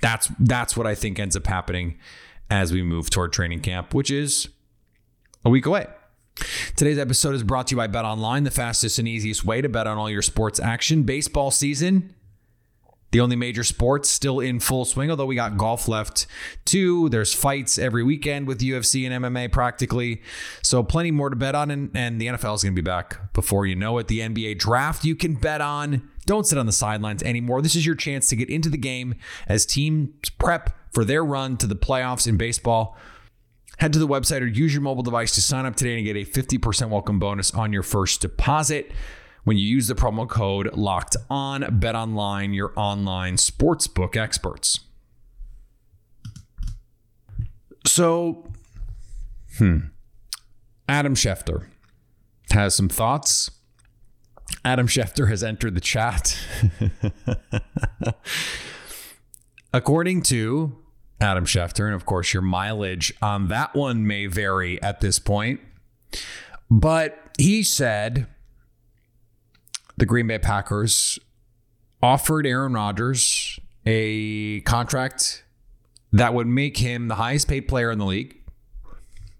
that's 0.00 0.30
that's 0.38 0.76
what 0.76 0.86
I 0.86 0.94
think 0.94 1.18
ends 1.18 1.36
up 1.36 1.48
happening 1.48 1.98
as 2.48 2.72
we 2.72 2.84
move 2.84 3.10
toward 3.10 3.32
training 3.32 3.60
camp, 3.60 3.92
which 3.92 4.10
is 4.10 4.48
a 5.44 5.50
week 5.50 5.66
away. 5.66 5.86
Today's 6.76 6.98
episode 6.98 7.34
is 7.34 7.42
brought 7.42 7.66
to 7.68 7.72
you 7.72 7.76
by 7.76 7.88
Bet 7.88 8.04
Online, 8.04 8.44
the 8.44 8.52
fastest 8.52 9.00
and 9.00 9.08
easiest 9.08 9.44
way 9.44 9.60
to 9.62 9.68
bet 9.68 9.88
on 9.88 9.98
all 9.98 10.08
your 10.08 10.22
sports 10.22 10.60
action. 10.60 11.02
Baseball 11.02 11.50
season, 11.50 12.14
the 13.12 13.20
only 13.20 13.36
major 13.36 13.62
sports 13.62 14.08
still 14.08 14.40
in 14.40 14.58
full 14.58 14.84
swing, 14.84 15.10
although 15.10 15.26
we 15.26 15.34
got 15.34 15.56
golf 15.58 15.86
left 15.86 16.26
too. 16.64 17.10
There's 17.10 17.32
fights 17.32 17.78
every 17.78 18.02
weekend 18.02 18.46
with 18.46 18.60
UFC 18.60 19.08
and 19.08 19.24
MMA 19.24 19.52
practically. 19.52 20.22
So 20.62 20.82
plenty 20.82 21.10
more 21.10 21.28
to 21.28 21.36
bet 21.36 21.54
on. 21.54 21.70
And, 21.70 21.90
and 21.94 22.20
the 22.20 22.28
NFL 22.28 22.54
is 22.56 22.62
going 22.62 22.74
to 22.74 22.82
be 22.82 22.84
back 22.84 23.32
before 23.34 23.66
you 23.66 23.76
know 23.76 23.98
it. 23.98 24.08
The 24.08 24.20
NBA 24.20 24.58
draft 24.58 25.04
you 25.04 25.14
can 25.14 25.34
bet 25.34 25.60
on. 25.60 26.10
Don't 26.24 26.46
sit 26.46 26.56
on 26.56 26.66
the 26.66 26.72
sidelines 26.72 27.22
anymore. 27.22 27.60
This 27.60 27.76
is 27.76 27.84
your 27.84 27.94
chance 27.94 28.28
to 28.28 28.36
get 28.36 28.48
into 28.48 28.70
the 28.70 28.78
game 28.78 29.14
as 29.46 29.66
teams 29.66 30.30
prep 30.38 30.74
for 30.92 31.04
their 31.04 31.24
run 31.24 31.58
to 31.58 31.66
the 31.66 31.76
playoffs 31.76 32.26
in 32.26 32.38
baseball. 32.38 32.96
Head 33.78 33.92
to 33.92 33.98
the 33.98 34.08
website 34.08 34.40
or 34.40 34.46
use 34.46 34.72
your 34.72 34.82
mobile 34.82 35.02
device 35.02 35.34
to 35.34 35.42
sign 35.42 35.66
up 35.66 35.76
today 35.76 35.96
and 35.96 36.04
get 36.04 36.16
a 36.16 36.24
50% 36.24 36.88
welcome 36.88 37.18
bonus 37.18 37.52
on 37.52 37.72
your 37.72 37.82
first 37.82 38.22
deposit 38.22 38.90
when 39.44 39.56
you 39.56 39.66
use 39.66 39.88
the 39.88 39.94
promo 39.94 40.28
code 40.28 40.74
locked 40.74 41.16
on 41.28 41.78
bet 41.78 41.94
online 41.94 42.52
your 42.52 42.72
online 42.76 43.36
sportsbook 43.36 44.16
experts. 44.16 44.80
So 47.86 48.52
hmm 49.58 49.78
adam 50.88 51.14
schefter 51.14 51.66
has 52.50 52.74
some 52.74 52.88
thoughts. 52.88 53.50
Adam 54.64 54.86
schefter 54.86 55.28
has 55.28 55.42
entered 55.42 55.74
the 55.74 55.80
chat. 55.80 56.38
According 59.72 60.22
to 60.24 60.76
adam 61.22 61.46
schefter 61.46 61.86
and 61.86 61.94
of 61.94 62.04
course 62.04 62.34
your 62.34 62.42
mileage 62.42 63.12
on 63.22 63.48
that 63.48 63.74
one 63.74 64.06
may 64.06 64.26
vary 64.26 64.82
at 64.82 65.00
this 65.00 65.20
point 65.20 65.60
but 66.68 67.30
he 67.38 67.62
said 67.62 68.26
the 69.96 70.06
Green 70.06 70.26
Bay 70.26 70.38
Packers 70.38 71.18
offered 72.02 72.46
Aaron 72.46 72.72
Rodgers 72.72 73.58
a 73.86 74.60
contract 74.62 75.44
that 76.12 76.34
would 76.34 76.46
make 76.46 76.78
him 76.78 77.08
the 77.08 77.14
highest 77.16 77.48
paid 77.48 77.68
player 77.68 77.90
in 77.90 77.98
the 77.98 78.04
league, 78.04 78.36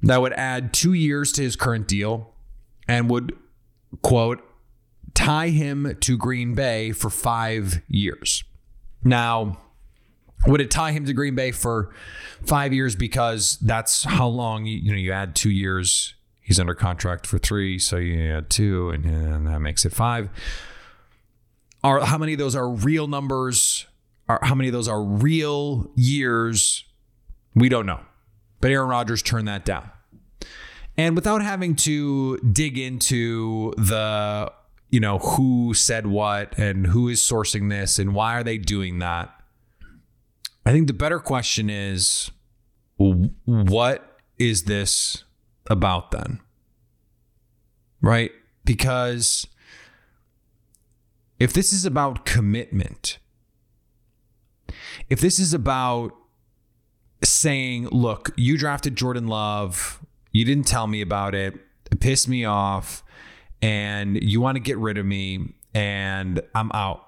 that 0.03 0.21
would 0.21 0.33
add 0.33 0.73
two 0.73 0.93
years 0.93 1.33
to 1.33 1.43
his 1.43 1.55
current 1.57 1.87
deal, 1.87 2.33
and 2.89 3.11
would, 3.11 3.37
quote, 4.03 4.43
tie 5.15 5.49
him 5.49 5.97
to 6.01 6.17
Green 6.17 6.55
Bay 6.55 6.93
for 6.93 7.11
five 7.11 7.83
years. 7.89 8.45
Now, 9.05 9.59
would 10.47 10.61
it 10.61 10.71
tie 10.71 10.93
him 10.93 11.05
to 11.07 11.13
Green 11.13 11.35
Bay 11.35 11.53
for 11.53 11.91
five 12.45 12.73
years 12.73 12.97
because 12.97 13.59
that's 13.59 14.05
how 14.05 14.27
long 14.27 14.67
you, 14.67 14.91
know 14.91 14.99
you 14.99 15.13
add 15.13 15.37
two 15.37 15.51
years 15.51 16.15
He's 16.43 16.59
under 16.59 16.75
contract 16.75 17.27
for 17.27 17.39
three, 17.39 17.79
so 17.79 17.97
you 17.97 18.21
add 18.33 18.51
two, 18.51 18.91
and, 18.91 19.05
and 19.05 19.47
that 19.47 19.61
makes 19.61 19.85
it 19.85 19.93
five. 19.93 20.29
Are 21.85 22.01
how 22.01 22.19
many 22.19 22.33
of 22.33 22.39
those 22.39 22.57
are 22.57 22.69
real 22.69 23.07
numbers? 23.07 23.87
Are 24.29 24.41
how 24.43 24.55
many 24.55 24.69
of 24.69 24.73
those 24.73 24.89
are 24.89 25.03
real 25.03 25.91
years? 25.95 26.85
We 27.55 27.69
don't 27.69 27.87
know. 27.87 28.01
But 28.61 28.71
Aaron 28.71 28.89
Rodgers 28.89 29.23
turned 29.23 29.49
that 29.49 29.65
down. 29.65 29.91
And 30.97 31.17
without 31.17 31.43
having 31.43 31.75
to 31.77 32.39
dig 32.39 32.79
into 32.79 33.73
the, 33.77 34.53
you 34.91 35.01
know, 35.01 35.19
who 35.19 35.75
said 35.75 36.07
what 36.07 36.59
and 36.59 36.87
who 36.87 37.09
is 37.09 37.21
sourcing 37.21 37.71
this 37.71 37.99
and 37.99 38.15
why 38.15 38.37
are 38.37 38.45
they 38.45 38.59
doing 38.59 38.99
that? 38.99 39.33
I 40.65 40.73
think 40.73 40.87
the 40.87 40.93
better 40.93 41.19
question 41.19 41.71
is 41.71 42.31
what 42.97 44.19
is 44.39 44.65
this 44.65 45.25
about 45.69 46.11
then. 46.11 46.41
Right? 48.01 48.33
Because 48.65 49.47
if 51.39 51.53
this 51.53 51.73
is 51.73 51.85
about 51.85 52.25
commitment, 52.25 53.19
if 55.09 55.21
this 55.21 55.39
is 55.39 55.53
about 55.53 56.13
saying, 57.25 57.89
look, 57.89 58.31
you 58.37 58.57
drafted 58.59 58.97
Jordan 58.97 59.27
Love, 59.29 60.01
you 60.33 60.45
didn't 60.45 60.67
tell 60.67 60.87
me 60.87 61.01
about 61.01 61.35
it, 61.35 61.55
it 61.91 62.01
pissed 62.01 62.29
me 62.29 62.45
off, 62.45 63.05
and 63.61 64.23
you 64.23 64.41
want 64.41 64.57
to 64.57 64.61
get 64.61 64.79
rid 64.79 64.99
of 64.99 65.07
me, 65.07 65.55
and 65.75 66.41
I'm 66.55 66.71
out. 66.73 67.07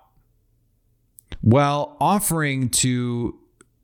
Well, 1.43 1.97
offering 2.01 2.69
to 2.71 3.39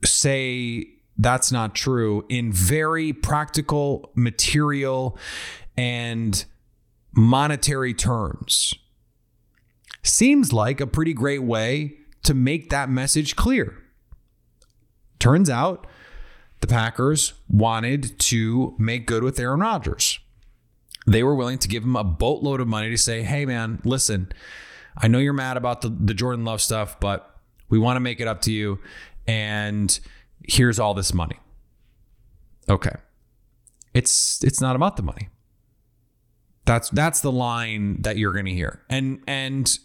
say 0.05 0.87
that's 1.17 1.53
not 1.53 1.75
true 1.75 2.25
in 2.29 2.53
very 2.53 3.13
practical, 3.13 4.11
material, 4.15 5.19
and 5.77 6.45
monetary 7.13 7.95
terms. 7.95 8.75
Seems 10.03 10.53
like 10.53 10.81
a 10.81 10.87
pretty 10.87 11.13
great 11.13 11.43
way 11.43 11.97
to 12.23 12.35
make 12.35 12.71
that 12.71 12.89
message 12.89 13.37
clear. 13.37 13.77
Turns 15.19 15.51
out 15.51 15.87
the 16.61 16.67
Packers 16.67 17.35
wanted 17.49 18.19
to 18.19 18.75
make 18.79 19.07
good 19.07 19.23
with 19.23 19.39
Aaron 19.39 19.61
Rodgers. 19.61 20.19
They 21.07 21.23
were 21.23 21.35
willing 21.35 21.59
to 21.59 21.69
give 21.69 21.83
him 21.83 21.97
a 21.97 22.05
boatload 22.05 22.61
of 22.61 22.69
money 22.69 22.91
to 22.91 22.99
say, 22.99 23.23
hey, 23.23 23.47
man, 23.47 23.81
listen, 23.85 24.33
I 24.97 25.09
know 25.09 25.19
you're 25.19 25.33
mad 25.33 25.57
about 25.57 25.81
the, 25.81 25.89
the 25.89 26.15
Jordan 26.15 26.45
Love 26.45 26.61
stuff, 26.61 27.01
but 27.01 27.39
we 27.69 27.79
want 27.79 27.97
to 27.97 28.01
make 28.01 28.21
it 28.21 28.29
up 28.29 28.43
to 28.43 28.53
you. 28.53 28.79
And 29.27 29.99
here's 30.47 30.79
all 30.79 30.95
this 30.95 31.13
money. 31.13 31.39
Okay. 32.69 32.95
It's 33.95 34.43
it's 34.45 34.61
not 34.61 34.77
about 34.77 34.97
the 34.97 35.03
money. 35.03 35.29
That's 36.65 36.91
that's 36.91 37.21
the 37.21 37.33
line 37.33 38.03
that 38.03 38.17
you're 38.17 38.33
going 38.33 38.47
to 38.47 38.55
hear. 38.55 38.83
And 38.89 39.23
and 39.27 39.79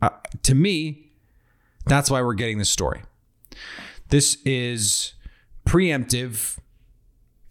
uh, 0.00 0.10
to 0.42 0.54
me, 0.54 1.12
that's 1.86 2.10
why 2.10 2.22
we're 2.22 2.34
getting 2.34 2.58
this 2.58 2.70
story. 2.70 3.02
This 4.08 4.36
is 4.44 5.14
preemptive 5.66 6.58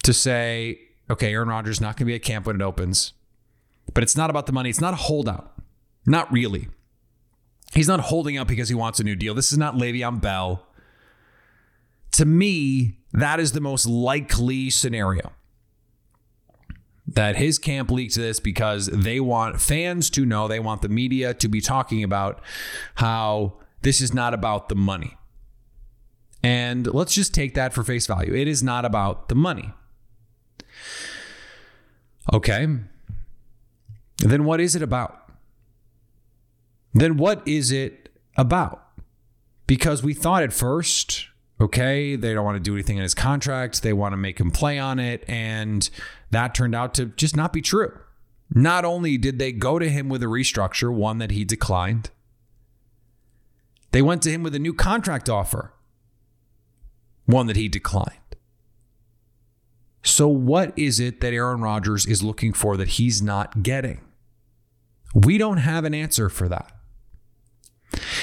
to 0.04 0.14
say, 0.14 0.80
okay, 1.10 1.34
Aaron 1.34 1.48
Rodgers 1.48 1.80
not 1.80 1.96
going 1.96 2.06
to 2.06 2.06
be 2.06 2.16
at 2.16 2.24
camp 2.24 2.46
when 2.46 2.58
it 2.58 2.62
opens. 2.62 3.14
But 3.94 4.04
it's 4.04 4.16
not 4.16 4.30
about 4.30 4.46
the 4.46 4.54
money. 4.54 4.70
It's 4.70 4.82
not 4.82 4.94
a 4.94 4.98
holdout. 4.98 5.54
Not 6.06 6.32
really. 6.32 6.68
He's 7.74 7.88
not 7.88 8.00
holding 8.02 8.38
out 8.38 8.48
because 8.48 8.70
he 8.70 8.76
wants 8.76 9.00
a 9.00 9.04
new 9.04 9.16
deal. 9.16 9.34
This 9.34 9.52
is 9.52 9.58
not 9.58 9.76
Le'Veon 9.76 10.22
Bell 10.22 10.68
to 12.12 12.26
me, 12.26 12.98
that 13.14 13.40
is 13.40 13.52
the 13.52 13.62
most 13.62 13.86
likely 13.86 14.70
scenario. 14.70 15.32
That 17.08 17.36
his 17.36 17.60
camp 17.60 17.92
leaked 17.92 18.16
this 18.16 18.40
because 18.40 18.88
they 18.88 19.20
want 19.20 19.60
fans 19.60 20.10
to 20.12 20.26
know, 20.26 20.48
they 20.48 20.60
want 20.60 20.82
the 20.82 20.90
media 20.90 21.34
to 21.36 21.48
be 21.48 21.60
talking 21.60 22.04
about 22.04 22.42
how 22.96 23.60
this 23.82 24.00
is 24.00 24.14
not 24.14 24.34
about 24.34 24.70
the 24.70 24.76
money. 24.76 25.18
And 26.44 26.92
let's 26.94 27.14
just 27.14 27.34
take 27.34 27.54
that 27.56 27.74
for 27.74 27.84
face 27.84 28.08
value. 28.08 28.34
It 28.34 28.48
is 28.48 28.64
not 28.64 28.86
about 28.86 29.30
the 29.30 29.36
money. 29.36 29.74
Okay. 32.32 32.68
Then 34.18 34.46
what 34.46 34.62
is 34.62 34.76
it 34.76 34.82
about? 34.82 35.18
Then 36.94 37.18
what 37.18 37.46
is 37.48 37.72
it 37.72 38.10
about? 38.38 38.86
Because 39.68 40.04
we 40.04 40.14
thought 40.14 40.44
at 40.44 40.54
first 40.54 41.28
okay. 41.62 42.16
They 42.16 42.34
don't 42.34 42.46
want 42.46 42.58
to 42.58 42.64
do 42.64 42.74
anything 42.74 42.98
in 42.98 43.04
his 43.04 43.14
contract. 43.14 43.84
They 43.84 43.94
want 43.94 44.14
to 44.14 44.18
make 44.18 44.40
him 44.40 44.52
play 44.52 44.80
on 44.80 45.00
it. 45.00 45.24
And 45.28 45.90
that 46.32 46.54
turned 46.56 46.76
out 46.76 46.94
to 46.96 47.08
just 47.08 47.36
not 47.36 47.54
be 47.54 47.62
true. 47.62 47.98
Not 48.54 48.84
only 48.84 49.18
did 49.18 49.40
they 49.40 49.52
go 49.52 49.80
to 49.80 49.90
him 49.90 50.10
with 50.10 50.22
a 50.22 50.26
restructure, 50.26 50.94
one 50.94 51.20
that 51.20 51.32
he 51.32 51.46
declined, 51.46 52.10
they 53.92 54.02
went 54.02 54.22
to 54.24 54.32
him 54.32 54.44
with 54.44 54.56
a 54.56 54.60
new 54.60 54.74
contract 54.74 55.30
offer, 55.30 55.74
one 57.26 57.48
that 57.48 57.56
he 57.56 57.70
declined. 57.70 58.18
So, 60.04 60.28
what 60.28 60.78
is 60.78 61.00
it 61.00 61.22
that 61.22 61.34
Aaron 61.34 61.62
Rodgers 61.62 62.06
is 62.06 62.24
looking 62.24 62.54
for 62.54 62.76
that 62.76 62.90
he's 62.90 63.22
not 63.22 63.62
getting? 63.64 64.02
We 65.14 65.38
don't 65.38 65.58
have 65.58 65.86
an 65.86 65.94
answer 65.94 66.30
for 66.30 66.50
that. 66.50 66.72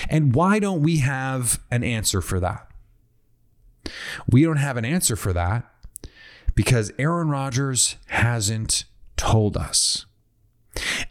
And 0.09 0.35
why 0.35 0.59
don't 0.59 0.83
we 0.83 0.99
have 0.99 1.61
an 1.71 1.85
answer 1.85 2.21
for 2.21 2.40
that? 2.40 2.68
We 4.29 4.43
don't 4.43 4.57
have 4.57 4.77
an 4.77 4.85
answer 4.85 5.17
for 5.17 5.33
that 5.33 5.71
because 6.55 6.93
Aaron 6.99 7.29
Rodgers 7.29 7.97
hasn't 8.07 8.85
told 9.17 9.57
us. 9.57 10.07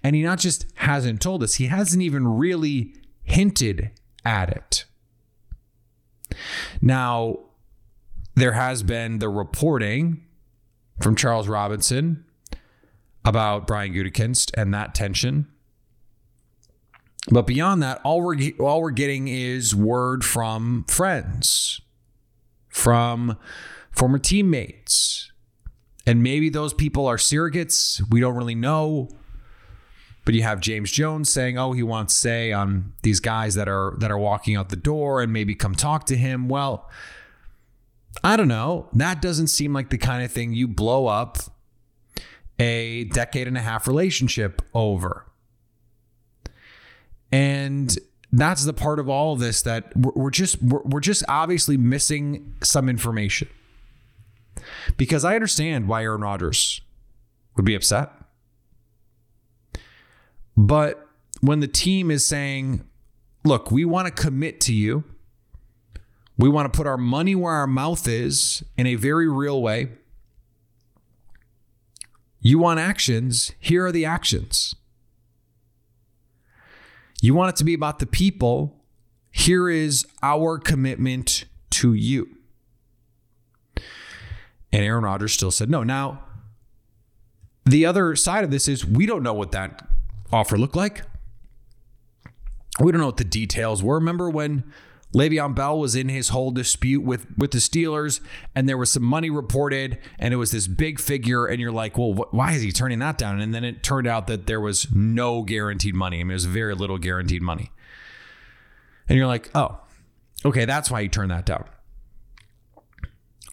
And 0.03 0.15
he 0.15 0.23
not 0.23 0.39
just 0.39 0.65
hasn't 0.75 1.21
told 1.21 1.43
us, 1.43 1.55
he 1.55 1.67
hasn't 1.67 2.01
even 2.01 2.27
really 2.27 2.93
hinted 3.23 3.91
at 4.25 4.49
it. 4.49 4.85
Now, 6.81 7.39
there 8.35 8.53
has 8.53 8.83
been 8.83 9.19
the 9.19 9.29
reporting 9.29 10.23
from 11.01 11.15
Charles 11.15 11.47
Robinson 11.47 12.25
about 13.25 13.67
Brian 13.67 13.93
Gutekunst 13.93 14.51
and 14.57 14.73
that 14.73 14.95
tension. 14.95 15.47
But 17.29 17.45
beyond 17.45 17.83
that, 17.83 17.99
all 18.03 18.21
we're 18.21 18.37
all 18.59 18.81
we're 18.81 18.91
getting 18.91 19.27
is 19.27 19.75
word 19.75 20.23
from 20.23 20.85
friends, 20.87 21.81
from 22.77 23.37
former 23.91 24.19
teammates, 24.19 25.31
and 26.05 26.21
maybe 26.21 26.49
those 26.49 26.73
people 26.73 27.07
are 27.07 27.17
surrogates. 27.17 28.01
We 28.09 28.19
don't 28.19 28.35
really 28.35 28.55
know. 28.55 29.09
But 30.23 30.35
you 30.35 30.43
have 30.43 30.59
James 30.59 30.91
Jones 30.91 31.31
saying, 31.31 31.57
"Oh, 31.57 31.71
he 31.71 31.83
wants 31.83 32.13
say 32.13 32.51
on 32.51 32.93
these 33.01 33.19
guys 33.19 33.55
that 33.55 33.67
are 33.67 33.95
that 33.99 34.11
are 34.11 34.17
walking 34.17 34.55
out 34.55 34.69
the 34.69 34.75
door 34.75 35.21
and 35.21 35.33
maybe 35.33 35.55
come 35.55 35.73
talk 35.73 36.05
to 36.07 36.15
him." 36.15 36.49
Well, 36.49 36.89
I 38.23 38.37
don't 38.37 38.47
know. 38.47 38.89
That 38.93 39.21
doesn't 39.21 39.47
seem 39.47 39.73
like 39.73 39.89
the 39.89 39.97
kind 39.97 40.23
of 40.23 40.31
thing 40.31 40.53
you 40.53 40.67
blow 40.67 41.07
up 41.07 41.37
a 42.59 43.05
decade 43.05 43.47
and 43.47 43.57
a 43.57 43.61
half 43.61 43.87
relationship 43.87 44.61
over. 44.73 45.25
And 47.31 47.97
that's 48.39 48.65
the 48.65 48.73
part 48.73 48.99
of 48.99 49.09
all 49.09 49.33
of 49.33 49.39
this 49.39 49.61
that 49.63 49.95
we're 49.95 50.29
just 50.29 50.61
we're 50.61 50.99
just 50.99 51.23
obviously 51.27 51.77
missing 51.77 52.53
some 52.61 52.89
information. 52.89 53.47
Because 54.97 55.23
I 55.23 55.35
understand 55.35 55.87
why 55.87 56.03
Aaron 56.03 56.21
Rodgers 56.21 56.81
would 57.55 57.65
be 57.65 57.75
upset. 57.75 58.11
But 60.55 61.07
when 61.41 61.59
the 61.59 61.67
team 61.67 62.09
is 62.09 62.25
saying, 62.25 62.83
look, 63.43 63.71
we 63.71 63.85
want 63.85 64.07
to 64.07 64.23
commit 64.23 64.59
to 64.61 64.73
you, 64.73 65.03
we 66.37 66.49
want 66.49 66.71
to 66.71 66.75
put 66.75 66.87
our 66.87 66.97
money 66.97 67.35
where 67.35 67.53
our 67.53 67.67
mouth 67.67 68.07
is 68.07 68.63
in 68.75 68.87
a 68.87 68.95
very 68.95 69.27
real 69.27 69.61
way. 69.61 69.89
You 72.39 72.59
want 72.59 72.79
actions, 72.79 73.51
here 73.59 73.85
are 73.85 73.91
the 73.91 74.05
actions. 74.05 74.75
You 77.27 77.33
want 77.33 77.49
it 77.49 77.55
to 77.57 77.65
be 77.65 77.73
about 77.73 77.99
the 77.99 78.05
people. 78.05 78.81
Here 79.31 79.69
is 79.69 80.07
our 80.23 80.57
commitment 80.57 81.43
to 81.71 81.93
you. 81.93 82.37
And 83.75 84.81
Aaron 84.85 85.03
Rodgers 85.03 85.33
still 85.33 85.51
said 85.51 85.69
no. 85.69 85.83
Now, 85.83 86.23
the 87.65 87.85
other 87.85 88.15
side 88.15 88.45
of 88.45 88.49
this 88.49 88.69
is 88.69 88.85
we 88.85 89.05
don't 89.05 89.23
know 89.23 89.33
what 89.33 89.51
that 89.51 89.89
offer 90.31 90.57
looked 90.57 90.77
like. 90.77 91.01
We 92.79 92.93
don't 92.93 93.01
know 93.01 93.07
what 93.07 93.17
the 93.17 93.25
details 93.25 93.83
were. 93.83 93.95
Remember 93.95 94.29
when 94.29 94.63
Le'Veon 95.15 95.55
Bell 95.55 95.79
was 95.79 95.95
in 95.95 96.09
his 96.09 96.29
whole 96.29 96.51
dispute 96.51 97.01
with 97.01 97.25
with 97.37 97.51
the 97.51 97.59
Steelers, 97.59 98.19
and 98.53 98.67
there 98.67 98.77
was 98.77 98.91
some 98.91 99.03
money 99.03 99.29
reported, 99.29 99.97
and 100.19 100.33
it 100.33 100.37
was 100.37 100.51
this 100.51 100.67
big 100.67 100.99
figure, 100.99 101.45
and 101.45 101.61
you're 101.61 101.71
like, 101.71 101.97
well, 101.97 102.13
wh- 102.13 102.33
why 102.33 102.51
is 102.53 102.61
he 102.61 102.71
turning 102.71 102.99
that 102.99 103.17
down? 103.17 103.39
And 103.39 103.53
then 103.53 103.63
it 103.63 103.83
turned 103.83 104.07
out 104.07 104.27
that 104.27 104.47
there 104.47 104.59
was 104.59 104.93
no 104.93 105.43
guaranteed 105.43 105.95
money. 105.95 106.19
I 106.19 106.23
mean, 106.23 106.31
it 106.31 106.33
was 106.35 106.45
very 106.45 106.75
little 106.75 106.97
guaranteed 106.97 107.41
money, 107.41 107.71
and 109.07 109.17
you're 109.17 109.27
like, 109.27 109.49
oh, 109.55 109.79
okay, 110.43 110.65
that's 110.65 110.91
why 110.91 111.01
he 111.03 111.09
turned 111.09 111.31
that 111.31 111.45
down. 111.45 111.65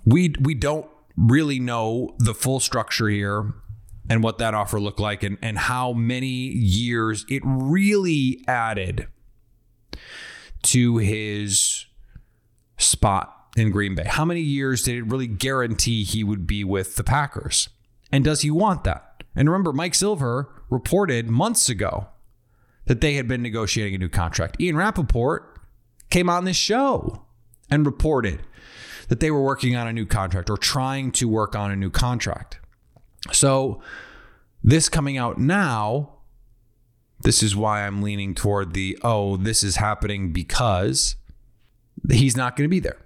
We 0.04 0.34
we 0.40 0.54
don't 0.54 0.86
really 1.16 1.60
know 1.60 2.16
the 2.18 2.34
full 2.34 2.58
structure 2.58 3.08
here 3.08 3.54
and 4.10 4.22
what 4.22 4.38
that 4.38 4.54
offer 4.54 4.80
looked 4.80 5.00
like 5.00 5.22
and, 5.22 5.38
and 5.40 5.56
how 5.56 5.92
many 5.92 6.26
years 6.26 7.24
it 7.28 7.42
really 7.44 8.44
added 8.46 9.06
to 10.64 10.98
his 10.98 11.86
spot 12.78 13.48
in 13.56 13.70
Green 13.70 13.94
Bay? 13.94 14.04
How 14.06 14.24
many 14.24 14.40
years 14.40 14.82
did 14.82 14.96
it 14.96 15.06
really 15.06 15.26
guarantee 15.26 16.04
he 16.04 16.24
would 16.24 16.46
be 16.46 16.64
with 16.64 16.96
the 16.96 17.04
Packers? 17.04 17.68
And 18.10 18.24
does 18.24 18.42
he 18.42 18.50
want 18.50 18.84
that? 18.84 19.22
And 19.34 19.48
remember, 19.48 19.72
Mike 19.72 19.94
Silver 19.94 20.50
reported 20.70 21.28
months 21.28 21.68
ago 21.68 22.08
that 22.86 23.00
they 23.00 23.14
had 23.14 23.26
been 23.26 23.42
negotiating 23.42 23.94
a 23.94 23.98
new 23.98 24.08
contract. 24.08 24.60
Ian 24.60 24.76
Rapoport 24.76 25.58
came 26.10 26.28
on 26.28 26.44
this 26.44 26.56
show 26.56 27.24
and 27.70 27.86
reported 27.86 28.40
that 29.08 29.20
they 29.20 29.30
were 29.30 29.42
working 29.42 29.74
on 29.76 29.86
a 29.86 29.92
new 29.92 30.06
contract 30.06 30.50
or 30.50 30.56
trying 30.56 31.10
to 31.12 31.28
work 31.28 31.54
on 31.54 31.70
a 31.70 31.76
new 31.76 31.90
contract. 31.90 32.60
So, 33.32 33.82
this 34.62 34.88
coming 34.88 35.18
out 35.18 35.38
now 35.38 36.13
this 37.24 37.42
is 37.42 37.56
why 37.56 37.86
I'm 37.86 38.02
leaning 38.02 38.34
toward 38.34 38.74
the 38.74 38.98
oh, 39.02 39.36
this 39.36 39.64
is 39.64 39.76
happening 39.76 40.32
because 40.32 41.16
he's 42.10 42.36
not 42.36 42.54
going 42.54 42.66
to 42.66 42.70
be 42.70 42.80
there. 42.80 42.98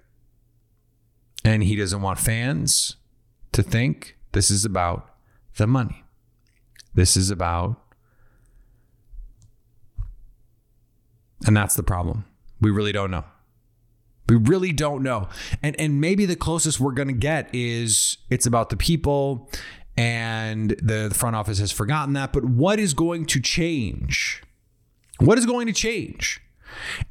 And 1.45 1.63
he 1.63 1.77
doesn't 1.77 2.03
want 2.03 2.19
fans 2.19 2.97
to 3.53 3.63
think 3.63 4.19
this 4.33 4.51
is 4.51 4.65
about 4.65 5.09
the 5.57 5.67
money. 5.67 6.05
This 6.95 7.17
is 7.17 7.31
about 7.31 7.81
and 11.47 11.57
that's 11.57 11.77
the 11.77 11.85
problem. 11.85 12.25
We 12.61 12.71
really 12.71 12.93
don't 12.93 13.13
know. 13.13 13.25
We 14.29 14.35
really 14.35 14.73
don't 14.73 15.05
know. 15.05 15.29
And 15.63 15.81
and 15.81 16.01
maybe 16.01 16.27
the 16.27 16.37
closest 16.37 16.81
we're 16.81 16.93
going 16.93 17.09
to 17.09 17.15
get 17.15 17.49
is 17.55 18.19
it's 18.31 18.47
about 18.47 18.71
the 18.71 18.77
people 18.77 19.49
and 19.99 20.71
the, 20.81 21.13
front 21.13 21.35
office 21.35 21.59
has 21.59 21.73
forgotten 21.73 22.15
that. 22.15 22.33
But 22.33 22.45
what 22.45 22.79
is 22.79 22.95
going 22.95 23.27
to 23.27 23.41
change? 23.41 24.45
What 25.19 25.39
is 25.39 25.45
going 25.45 25.67
to 25.67 25.73
change? 25.73 26.41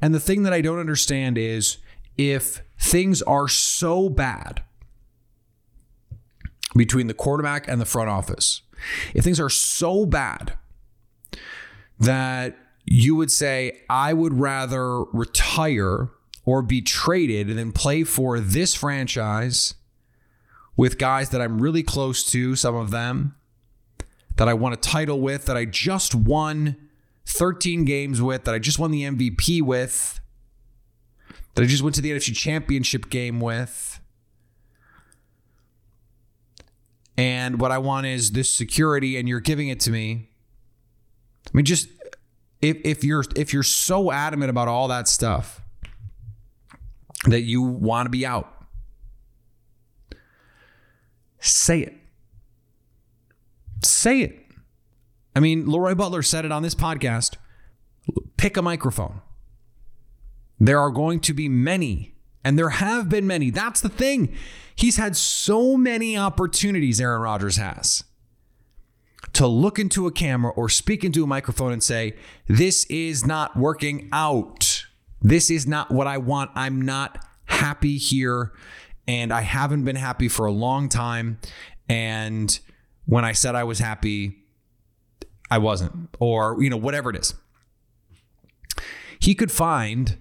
And 0.00 0.14
the 0.14 0.20
thing 0.20 0.42
that 0.44 0.54
I 0.54 0.62
don't 0.62 0.78
understand 0.78 1.36
is 1.36 1.76
if 2.16 2.62
things 2.80 3.20
are 3.22 3.46
so 3.46 4.08
bad 4.08 4.62
between 6.74 7.08
the 7.08 7.14
quarterback 7.14 7.68
and 7.68 7.78
the 7.78 7.84
front 7.84 8.08
office, 8.08 8.62
if 9.12 9.22
things 9.22 9.38
are 9.38 9.50
so 9.50 10.06
bad 10.06 10.54
that 12.00 12.56
you 12.86 13.14
would 13.16 13.30
say, 13.30 13.82
I 13.90 14.14
would 14.14 14.40
rather 14.40 15.02
retire 15.02 16.08
or 16.46 16.62
be 16.62 16.80
traded 16.80 17.48
than 17.48 17.72
play 17.72 18.02
for 18.04 18.40
this 18.40 18.74
franchise 18.74 19.74
with 20.78 20.96
guys 20.96 21.30
that 21.30 21.42
I'm 21.42 21.60
really 21.60 21.82
close 21.82 22.24
to, 22.30 22.56
some 22.56 22.76
of 22.76 22.92
them 22.92 23.34
that 24.36 24.48
I 24.48 24.54
won 24.54 24.72
a 24.72 24.76
title 24.76 25.20
with, 25.20 25.46
that 25.46 25.56
I 25.56 25.64
just 25.64 26.14
won 26.14 26.76
13 27.26 27.84
games 27.84 28.22
with, 28.22 28.44
that 28.44 28.54
I 28.54 28.60
just 28.60 28.78
won 28.78 28.92
the 28.92 29.02
MVP 29.02 29.60
with, 29.60 30.20
that 31.54 31.62
I 31.62 31.66
just 31.66 31.82
went 31.82 31.96
to 31.96 32.00
the 32.00 32.12
NFC 32.12 32.34
Championship 32.34 33.10
game 33.10 33.40
with. 33.40 33.98
And 37.16 37.60
what 37.60 37.72
I 37.72 37.78
want 37.78 38.06
is 38.06 38.30
this 38.30 38.54
security, 38.54 39.16
and 39.16 39.28
you're 39.28 39.40
giving 39.40 39.68
it 39.68 39.80
to 39.80 39.90
me. 39.90 40.30
I 41.46 41.50
mean, 41.52 41.64
just 41.64 41.88
if, 42.62 42.76
if 42.84 43.02
you're 43.02 43.24
if 43.34 43.52
you're 43.52 43.64
so 43.64 44.12
adamant 44.12 44.50
about 44.50 44.68
all 44.68 44.86
that 44.86 45.08
stuff 45.08 45.60
that 47.24 47.40
you 47.40 47.62
want 47.62 48.06
to 48.06 48.10
be 48.10 48.24
out, 48.24 48.57
Say 51.40 51.80
it. 51.80 51.94
Say 53.84 54.20
it. 54.20 54.38
I 55.36 55.40
mean, 55.40 55.66
Leroy 55.66 55.94
Butler 55.94 56.22
said 56.22 56.44
it 56.44 56.52
on 56.52 56.62
this 56.62 56.74
podcast. 56.74 57.36
Pick 58.36 58.56
a 58.56 58.62
microphone. 58.62 59.20
There 60.58 60.80
are 60.80 60.90
going 60.90 61.20
to 61.20 61.32
be 61.32 61.48
many, 61.48 62.14
and 62.42 62.58
there 62.58 62.70
have 62.70 63.08
been 63.08 63.26
many. 63.26 63.50
That's 63.50 63.80
the 63.80 63.88
thing. 63.88 64.34
He's 64.74 64.96
had 64.96 65.16
so 65.16 65.76
many 65.76 66.16
opportunities, 66.16 67.00
Aaron 67.00 67.22
Rodgers 67.22 67.56
has, 67.56 68.02
to 69.34 69.46
look 69.46 69.78
into 69.78 70.06
a 70.06 70.12
camera 70.12 70.52
or 70.52 70.68
speak 70.68 71.04
into 71.04 71.22
a 71.22 71.26
microphone 71.26 71.72
and 71.72 71.82
say, 71.82 72.14
This 72.48 72.84
is 72.86 73.24
not 73.24 73.56
working 73.56 74.08
out. 74.12 74.86
This 75.20 75.50
is 75.50 75.66
not 75.66 75.90
what 75.90 76.06
I 76.06 76.18
want. 76.18 76.50
I'm 76.54 76.80
not 76.80 77.24
happy 77.46 77.98
here 77.98 78.52
and 79.08 79.32
I 79.32 79.40
haven't 79.40 79.84
been 79.84 79.96
happy 79.96 80.28
for 80.28 80.46
a 80.46 80.52
long 80.52 80.88
time. 80.90 81.40
And 81.88 82.56
when 83.06 83.24
I 83.24 83.32
said 83.32 83.54
I 83.54 83.64
was 83.64 83.78
happy, 83.78 84.36
I 85.50 85.56
wasn't, 85.56 86.10
or, 86.20 86.62
you 86.62 86.68
know, 86.68 86.76
whatever 86.76 87.08
it 87.08 87.16
is. 87.16 87.34
He 89.18 89.34
could 89.34 89.50
find 89.50 90.18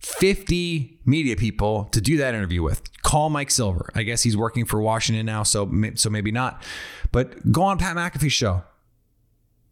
50 0.00 0.98
media 1.06 1.36
people 1.36 1.84
to 1.92 2.00
do 2.00 2.16
that 2.16 2.34
interview 2.34 2.62
with, 2.62 2.82
call 3.02 3.30
Mike 3.30 3.52
Silver. 3.52 3.88
I 3.94 4.02
guess 4.02 4.24
he's 4.24 4.36
working 4.36 4.66
for 4.66 4.82
Washington 4.82 5.24
now, 5.24 5.44
so 5.44 5.70
so 5.94 6.10
maybe 6.10 6.32
not. 6.32 6.62
But 7.12 7.52
go 7.52 7.62
on 7.62 7.78
Pat 7.78 7.96
McAfee's 7.96 8.32
show. 8.32 8.64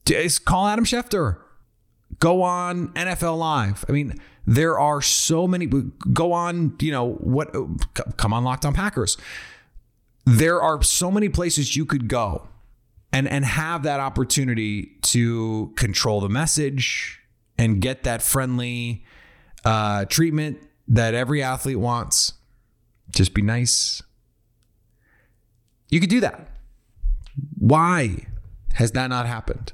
Just 0.07 0.45
call 0.45 0.69
Adam 0.69 0.85
Schefter. 0.85 1.38
Go 2.18 2.42
on 2.42 2.88
NFL 2.88 3.38
Live. 3.38 3.85
I 3.88 3.92
mean, 3.92 4.20
there 4.46 4.79
are 4.79 5.01
so 5.01 5.46
many. 5.46 5.66
Go 5.66 6.33
on, 6.33 6.77
you 6.81 6.92
know 6.92 7.12
what? 7.12 7.55
Come 8.16 8.33
on, 8.33 8.44
Locked 8.44 8.64
On 8.66 8.75
Packers. 8.75 9.16
There 10.27 10.61
are 10.61 10.83
so 10.83 11.11
many 11.11 11.29
places 11.29 11.77
you 11.77 11.87
could 11.87 12.09
go 12.09 12.49
and 13.12 13.29
and 13.29 13.44
have 13.44 13.83
that 13.85 14.01
opportunity 14.01 14.96
to 15.03 15.73
control 15.77 16.20
the 16.20 16.29
message 16.29 17.20
and 17.59 17.81
get 17.81 18.05
that 18.05 18.23
friendly 18.23 19.05
uh, 19.64 20.05
treatment 20.07 20.59
that 20.88 21.14
every 21.14 21.42
athlete 21.42 21.79
wants. 21.79 22.35
Just 23.11 23.35
be 23.35 23.42
nice. 23.42 24.03
You 25.88 26.01
could 26.01 26.11
do 26.11 26.20
that. 26.20 26.49
Why 27.59 28.27
has 28.75 28.92
that 28.92 29.09
not 29.09 29.27
happened? 29.27 29.73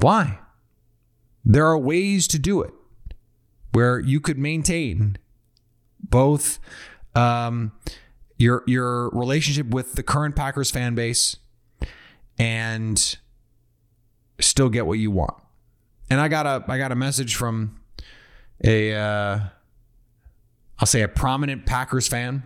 Why? 0.00 0.38
There 1.44 1.66
are 1.66 1.78
ways 1.78 2.28
to 2.28 2.38
do 2.38 2.62
it 2.62 2.72
where 3.72 3.98
you 3.98 4.20
could 4.20 4.38
maintain 4.38 5.18
both 6.00 6.58
um, 7.14 7.72
your 8.36 8.62
your 8.66 9.10
relationship 9.10 9.68
with 9.68 9.94
the 9.94 10.02
current 10.02 10.36
Packers 10.36 10.70
fan 10.70 10.94
base 10.94 11.36
and 12.38 13.18
still 14.40 14.68
get 14.68 14.86
what 14.86 14.98
you 14.98 15.10
want. 15.10 15.34
And 16.10 16.20
I 16.20 16.28
got 16.28 16.46
a 16.46 16.64
I 16.68 16.78
got 16.78 16.92
a 16.92 16.96
message 16.96 17.34
from 17.34 17.80
a 18.64 18.94
uh, 18.94 19.40
I'll 20.78 20.86
say 20.86 21.02
a 21.02 21.08
prominent 21.08 21.66
Packers 21.66 22.08
fan 22.08 22.44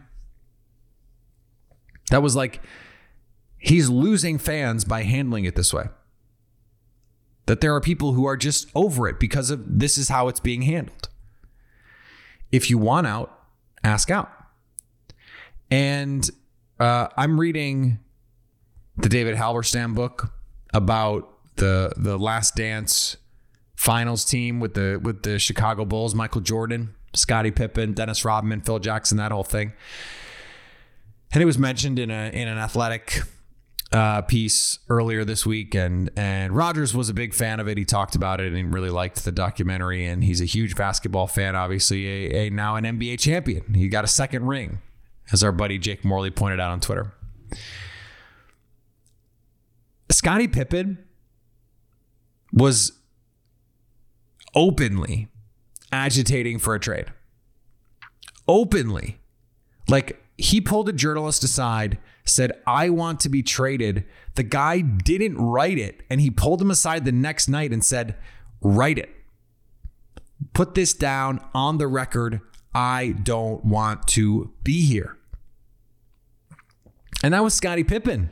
that 2.11 2.23
was 2.23 2.35
like 2.35 2.61
he's 3.59 3.88
losing 3.88 4.38
fans 4.38 4.85
by 4.85 5.03
handling 5.03 5.45
it 5.45 5.55
this 5.55 5.73
way. 5.73 5.87
That 7.53 7.61
there 7.61 7.75
are 7.75 7.83
people 7.83 8.15
who 8.15 8.25
are 8.25 8.38
just 8.38 8.71
over 8.75 9.07
it 9.07 9.21
because 9.21 9.51
of 9.51 9.79
this 9.79 9.99
is 9.99 10.09
how 10.09 10.29
it's 10.29 10.41
being 10.41 10.62
handled. 10.62 11.11
If 12.51 12.71
you 12.71 12.79
want 12.79 13.07
out, 13.07 13.41
ask 13.85 14.11
out. 14.11 14.33
And 15.71 16.31
uh, 16.81 17.09
I'm 17.15 17.38
reading 17.38 17.99
the 18.97 19.11
David 19.11 19.37
Halberstam 19.37 19.95
book 19.95 20.33
about 20.73 21.29
the 21.57 21.93
the 21.99 22.19
Last 22.19 22.57
Dance 22.57 23.19
finals 23.77 24.25
team 24.25 24.59
with 24.59 24.73
the 24.73 24.99
with 25.03 25.23
the 25.23 25.38
Chicago 25.38 25.85
Bulls, 25.85 26.15
Michael 26.15 26.41
Jordan, 26.41 26.95
Scottie 27.12 27.51
Pippen, 27.51 27.93
Dennis 27.93 28.25
Rodman, 28.25 28.62
Phil 28.62 28.79
Jackson, 28.79 29.19
that 29.19 29.31
whole 29.31 29.45
thing. 29.45 29.75
And 31.35 31.43
it 31.43 31.45
was 31.45 31.59
mentioned 31.59 31.99
in 31.99 32.11
a 32.11 32.31
in 32.33 32.49
an 32.49 32.57
athletic 32.57 33.25
uh, 33.92 34.22
piece 34.22 34.78
earlier 34.88 35.24
this 35.24 35.44
week, 35.44 35.74
and 35.74 36.11
and 36.16 36.57
Rodgers 36.57 36.94
was 36.94 37.09
a 37.09 37.14
big 37.14 37.35
fan 37.35 37.61
of 37.61 37.68
it. 37.68 37.76
He 37.76 37.85
talked 37.85 38.14
about 38.14 38.40
it 38.40 38.48
and 38.48 38.57
he 38.57 38.62
really 38.62 38.90
liked 38.90 39.24
the 39.24 39.33
documentary. 39.33 40.07
And 40.07 40.24
he's 40.24 40.40
a 40.40 40.46
huge 40.46 40.76
basketball 40.76 41.26
fan, 41.26 41.55
obviously, 41.55 42.07
a, 42.07 42.46
a 42.46 42.50
now 42.50 42.76
an 42.76 42.85
NBA 42.85 43.18
champion. 43.20 43.74
He 43.74 43.88
got 43.88 44.05
a 44.05 44.09
second 44.09 44.46
ring, 44.46 44.78
as 45.31 45.44
our 45.44 45.52
buddy 45.52 45.78
Jake 45.78 46.05
Morley 46.05 46.31
pointed 46.31 46.61
out 46.61 46.70
on 46.70 46.81
Twitter. 46.81 47.12
Scottie 50.11 50.48
Pippen 50.48 50.98
was 52.52 52.92
openly 54.55 55.28
agitating 55.90 56.59
for 56.59 56.74
a 56.74 56.81
trade. 56.81 57.07
Openly. 58.48 59.18
Like 59.88 60.22
he 60.37 60.61
pulled 60.61 60.88
a 60.88 60.92
journalist 60.92 61.44
aside, 61.44 61.98
said, 62.25 62.53
I 62.67 62.89
want 62.89 63.21
to 63.21 63.29
be 63.29 63.43
traded. 63.43 64.05
The 64.35 64.43
guy 64.43 64.81
didn't 64.81 65.39
write 65.39 65.79
it. 65.79 66.03
And 66.09 66.21
he 66.21 66.31
pulled 66.31 66.63
him 66.63 66.71
aside 66.71 67.05
the 67.05 67.13
next 67.13 67.49
night 67.49 67.73
and 67.73 67.85
said, 67.85 68.17
Write 68.61 68.99
it. 68.99 69.11
Put 70.55 70.75
this 70.75 70.95
down 70.95 71.41
on 71.55 71.79
the 71.79 71.89
record. 71.89 72.41
I 72.75 73.15
don't 73.23 73.65
want 73.65 74.07
to 74.09 74.53
be 74.63 74.87
here. 74.87 75.17
And 77.23 77.35
that 77.35 77.43
was 77.43 77.55
Scottie 77.55 77.85
Pippen. 77.85 78.31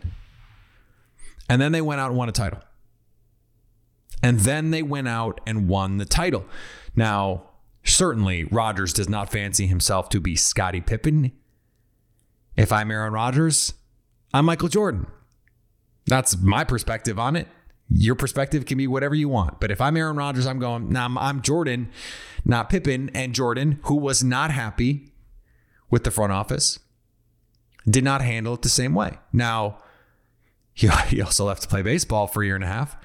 And 1.49 1.61
then 1.61 1.73
they 1.73 1.81
went 1.81 2.01
out 2.01 2.09
and 2.09 2.17
won 2.17 2.29
a 2.29 2.33
title. 2.33 2.61
And 4.23 4.41
then 4.41 4.71
they 4.71 4.83
went 4.83 5.09
out 5.09 5.41
and 5.47 5.69
won 5.69 5.97
the 5.97 6.05
title. 6.05 6.45
Now, 6.95 7.51
certainly 7.85 8.45
Rodgers 8.45 8.93
does 8.93 9.09
not 9.09 9.33
fancy 9.33 9.67
himself 9.67 10.09
to 10.11 10.21
be 10.21 10.37
Scottie 10.37 10.81
Pippen. 10.81 11.33
If 12.57 12.73
I'm 12.73 12.91
Aaron 12.91 13.13
Rodgers, 13.13 13.75
I'm 14.33 14.45
Michael 14.45 14.69
Jordan. 14.69 15.07
That's 16.07 16.37
my 16.39 16.65
perspective 16.65 17.19
on 17.19 17.37
it. 17.37 17.49
Your 17.89 18.15
perspective 18.15 18.67
can 18.67 18.79
be 18.79 18.87
whatever 18.87 19.15
you 19.15 19.29
want. 19.29 19.59
But 19.59 19.73
if 19.73 19.81
I'm 19.81 19.97
Aaron 19.97 20.17
Rodgers, 20.17 20.47
I'm 20.47 20.61
going, 20.61 20.93
nah, 20.93 21.09
I'm, 21.19 21.43
Jordan, 21.43 21.91
not 22.45 22.69
Pippen. 22.69 23.11
And 23.15 23.35
Jordan, 23.35 23.81
who 23.85 23.97
was 23.97 24.23
not 24.23 24.53
happy 24.53 25.13
with 25.91 26.05
the 26.05 26.13
front 26.13 26.33
office, 26.33 26.79
did 27.89 28.05
not 28.05 28.23
handle 28.23 28.55
it 28.55 28.63
the 28.63 28.69
same 28.69 28.95
way. 28.95 29.19
Now, 29.33 29.79
he 30.75 31.21
also 31.21 31.47
left 31.47 31.63
to 31.63 31.69
play 31.69 31.83
baseball 31.83 32.29
for 32.29 32.43
a 32.43 32.47
year 32.47 32.55
and 32.55 32.65
a 32.65 32.69
half, 32.69 32.97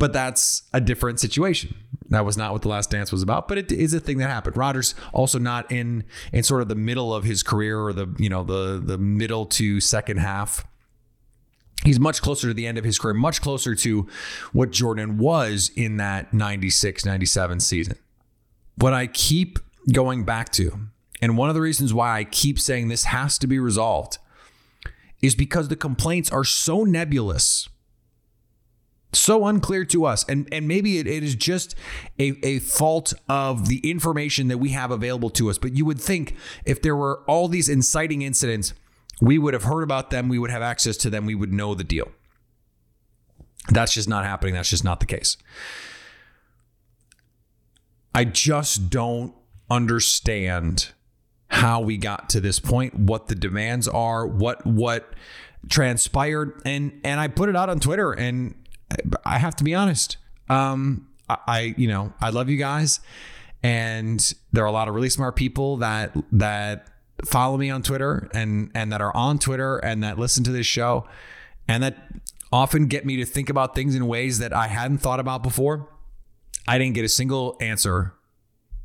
but 0.00 0.14
that's 0.14 0.62
a 0.72 0.80
different 0.80 1.20
situation. 1.20 1.74
That 2.08 2.24
was 2.24 2.36
not 2.36 2.52
what 2.52 2.62
the 2.62 2.68
last 2.68 2.90
dance 2.90 3.12
was 3.12 3.22
about, 3.22 3.46
but 3.46 3.58
it 3.58 3.70
is 3.70 3.94
a 3.94 4.00
thing 4.00 4.18
that 4.18 4.30
happened. 4.30 4.56
Rodgers 4.56 4.94
also 5.12 5.38
not 5.38 5.70
in 5.70 6.04
in 6.32 6.42
sort 6.42 6.62
of 6.62 6.68
the 6.68 6.74
middle 6.74 7.14
of 7.14 7.22
his 7.22 7.44
career 7.44 7.78
or 7.78 7.92
the 7.92 8.12
you 8.18 8.28
know 8.28 8.42
the 8.42 8.82
the 8.84 8.98
middle 8.98 9.46
to 9.46 9.78
second 9.78 10.16
half. 10.16 10.66
He's 11.84 12.00
much 12.00 12.20
closer 12.20 12.48
to 12.48 12.54
the 12.54 12.66
end 12.66 12.78
of 12.78 12.84
his 12.84 12.98
career, 12.98 13.14
much 13.14 13.40
closer 13.40 13.74
to 13.74 14.08
what 14.52 14.70
Jordan 14.70 15.18
was 15.18 15.70
in 15.76 15.98
that 15.98 16.34
96 16.34 17.04
97 17.04 17.60
season. 17.60 17.96
What 18.76 18.94
I 18.94 19.06
keep 19.06 19.58
going 19.92 20.24
back 20.24 20.50
to, 20.52 20.78
and 21.20 21.36
one 21.36 21.50
of 21.50 21.54
the 21.54 21.60
reasons 21.60 21.92
why 21.92 22.18
I 22.18 22.24
keep 22.24 22.58
saying 22.58 22.88
this 22.88 23.04
has 23.04 23.38
to 23.38 23.46
be 23.46 23.58
resolved, 23.58 24.16
is 25.20 25.34
because 25.34 25.68
the 25.68 25.76
complaints 25.76 26.32
are 26.32 26.44
so 26.44 26.84
nebulous 26.84 27.68
so 29.12 29.46
unclear 29.46 29.84
to 29.86 30.04
us. 30.04 30.24
And 30.28 30.48
and 30.52 30.68
maybe 30.68 30.98
it, 30.98 31.06
it 31.06 31.22
is 31.22 31.34
just 31.34 31.74
a, 32.18 32.38
a 32.44 32.58
fault 32.60 33.12
of 33.28 33.68
the 33.68 33.78
information 33.78 34.48
that 34.48 34.58
we 34.58 34.70
have 34.70 34.90
available 34.90 35.30
to 35.30 35.50
us. 35.50 35.58
But 35.58 35.76
you 35.76 35.84
would 35.84 36.00
think 36.00 36.36
if 36.64 36.82
there 36.82 36.96
were 36.96 37.22
all 37.26 37.48
these 37.48 37.68
inciting 37.68 38.22
incidents 38.22 38.74
we 39.20 39.38
would 39.38 39.52
have 39.52 39.64
heard 39.64 39.82
about 39.82 40.10
them 40.10 40.28
we 40.28 40.38
would 40.38 40.50
have 40.50 40.62
access 40.62 40.96
to 40.98 41.10
them 41.10 41.26
we 41.26 41.34
would 41.34 41.52
know 41.52 41.74
the 41.74 41.84
deal. 41.84 42.10
That's 43.68 43.92
just 43.92 44.08
not 44.08 44.24
happening. 44.24 44.54
That's 44.54 44.70
just 44.70 44.84
not 44.84 45.00
the 45.00 45.06
case. 45.06 45.36
I 48.14 48.24
just 48.24 48.90
don't 48.90 49.34
understand 49.70 50.90
how 51.48 51.80
we 51.80 51.96
got 51.96 52.28
to 52.30 52.40
this 52.40 52.58
point 52.58 52.94
what 52.94 53.26
the 53.26 53.34
demands 53.34 53.86
are 53.88 54.26
what 54.26 54.64
what 54.64 55.14
transpired. 55.68 56.60
And 56.64 57.00
and 57.04 57.20
I 57.20 57.28
put 57.28 57.48
it 57.48 57.56
out 57.56 57.68
on 57.68 57.80
Twitter 57.80 58.12
and 58.12 58.54
I 59.24 59.38
have 59.38 59.56
to 59.56 59.64
be 59.64 59.74
honest. 59.74 60.16
Um, 60.48 61.08
I, 61.28 61.36
I, 61.46 61.74
you 61.76 61.88
know, 61.88 62.12
I 62.20 62.30
love 62.30 62.48
you 62.48 62.56
guys, 62.56 63.00
and 63.62 64.34
there 64.52 64.64
are 64.64 64.68
a 64.68 64.72
lot 64.72 64.88
of 64.88 64.94
really 64.94 65.10
smart 65.10 65.36
people 65.36 65.78
that 65.78 66.12
that 66.32 66.88
follow 67.24 67.56
me 67.56 67.70
on 67.70 67.82
Twitter 67.82 68.28
and 68.32 68.70
and 68.74 68.92
that 68.92 69.00
are 69.00 69.14
on 69.14 69.38
Twitter 69.38 69.78
and 69.78 70.02
that 70.02 70.18
listen 70.18 70.44
to 70.44 70.52
this 70.52 70.66
show, 70.66 71.06
and 71.68 71.82
that 71.82 71.96
often 72.52 72.86
get 72.86 73.06
me 73.06 73.16
to 73.16 73.24
think 73.24 73.48
about 73.48 73.74
things 73.74 73.94
in 73.94 74.06
ways 74.06 74.38
that 74.38 74.52
I 74.52 74.66
hadn't 74.66 74.98
thought 74.98 75.20
about 75.20 75.42
before. 75.42 75.88
I 76.66 76.78
didn't 76.78 76.94
get 76.94 77.04
a 77.04 77.08
single 77.08 77.56
answer 77.60 78.14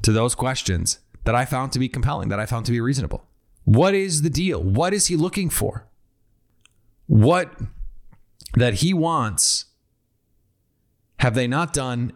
to 0.03 0.11
those 0.11 0.35
questions 0.35 0.99
that 1.23 1.35
I 1.35 1.45
found 1.45 1.71
to 1.73 1.79
be 1.79 1.89
compelling, 1.89 2.29
that 2.29 2.39
I 2.39 2.45
found 2.45 2.65
to 2.67 2.71
be 2.71 2.79
reasonable. 2.79 3.25
What 3.63 3.95
is 3.95 4.21
the 4.21 4.29
deal? 4.29 4.61
What 4.61 4.93
is 4.93 5.07
he 5.07 5.15
looking 5.15 5.49
for? 5.49 5.87
What 7.07 7.51
that 8.53 8.75
he 8.75 8.93
wants 8.93 9.65
have 11.19 11.35
they 11.35 11.47
not 11.47 11.73
done 11.73 12.13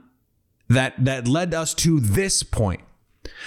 that 0.68 0.94
that 1.04 1.28
led 1.28 1.54
us 1.54 1.74
to 1.76 2.00
this 2.00 2.44
point? 2.44 2.82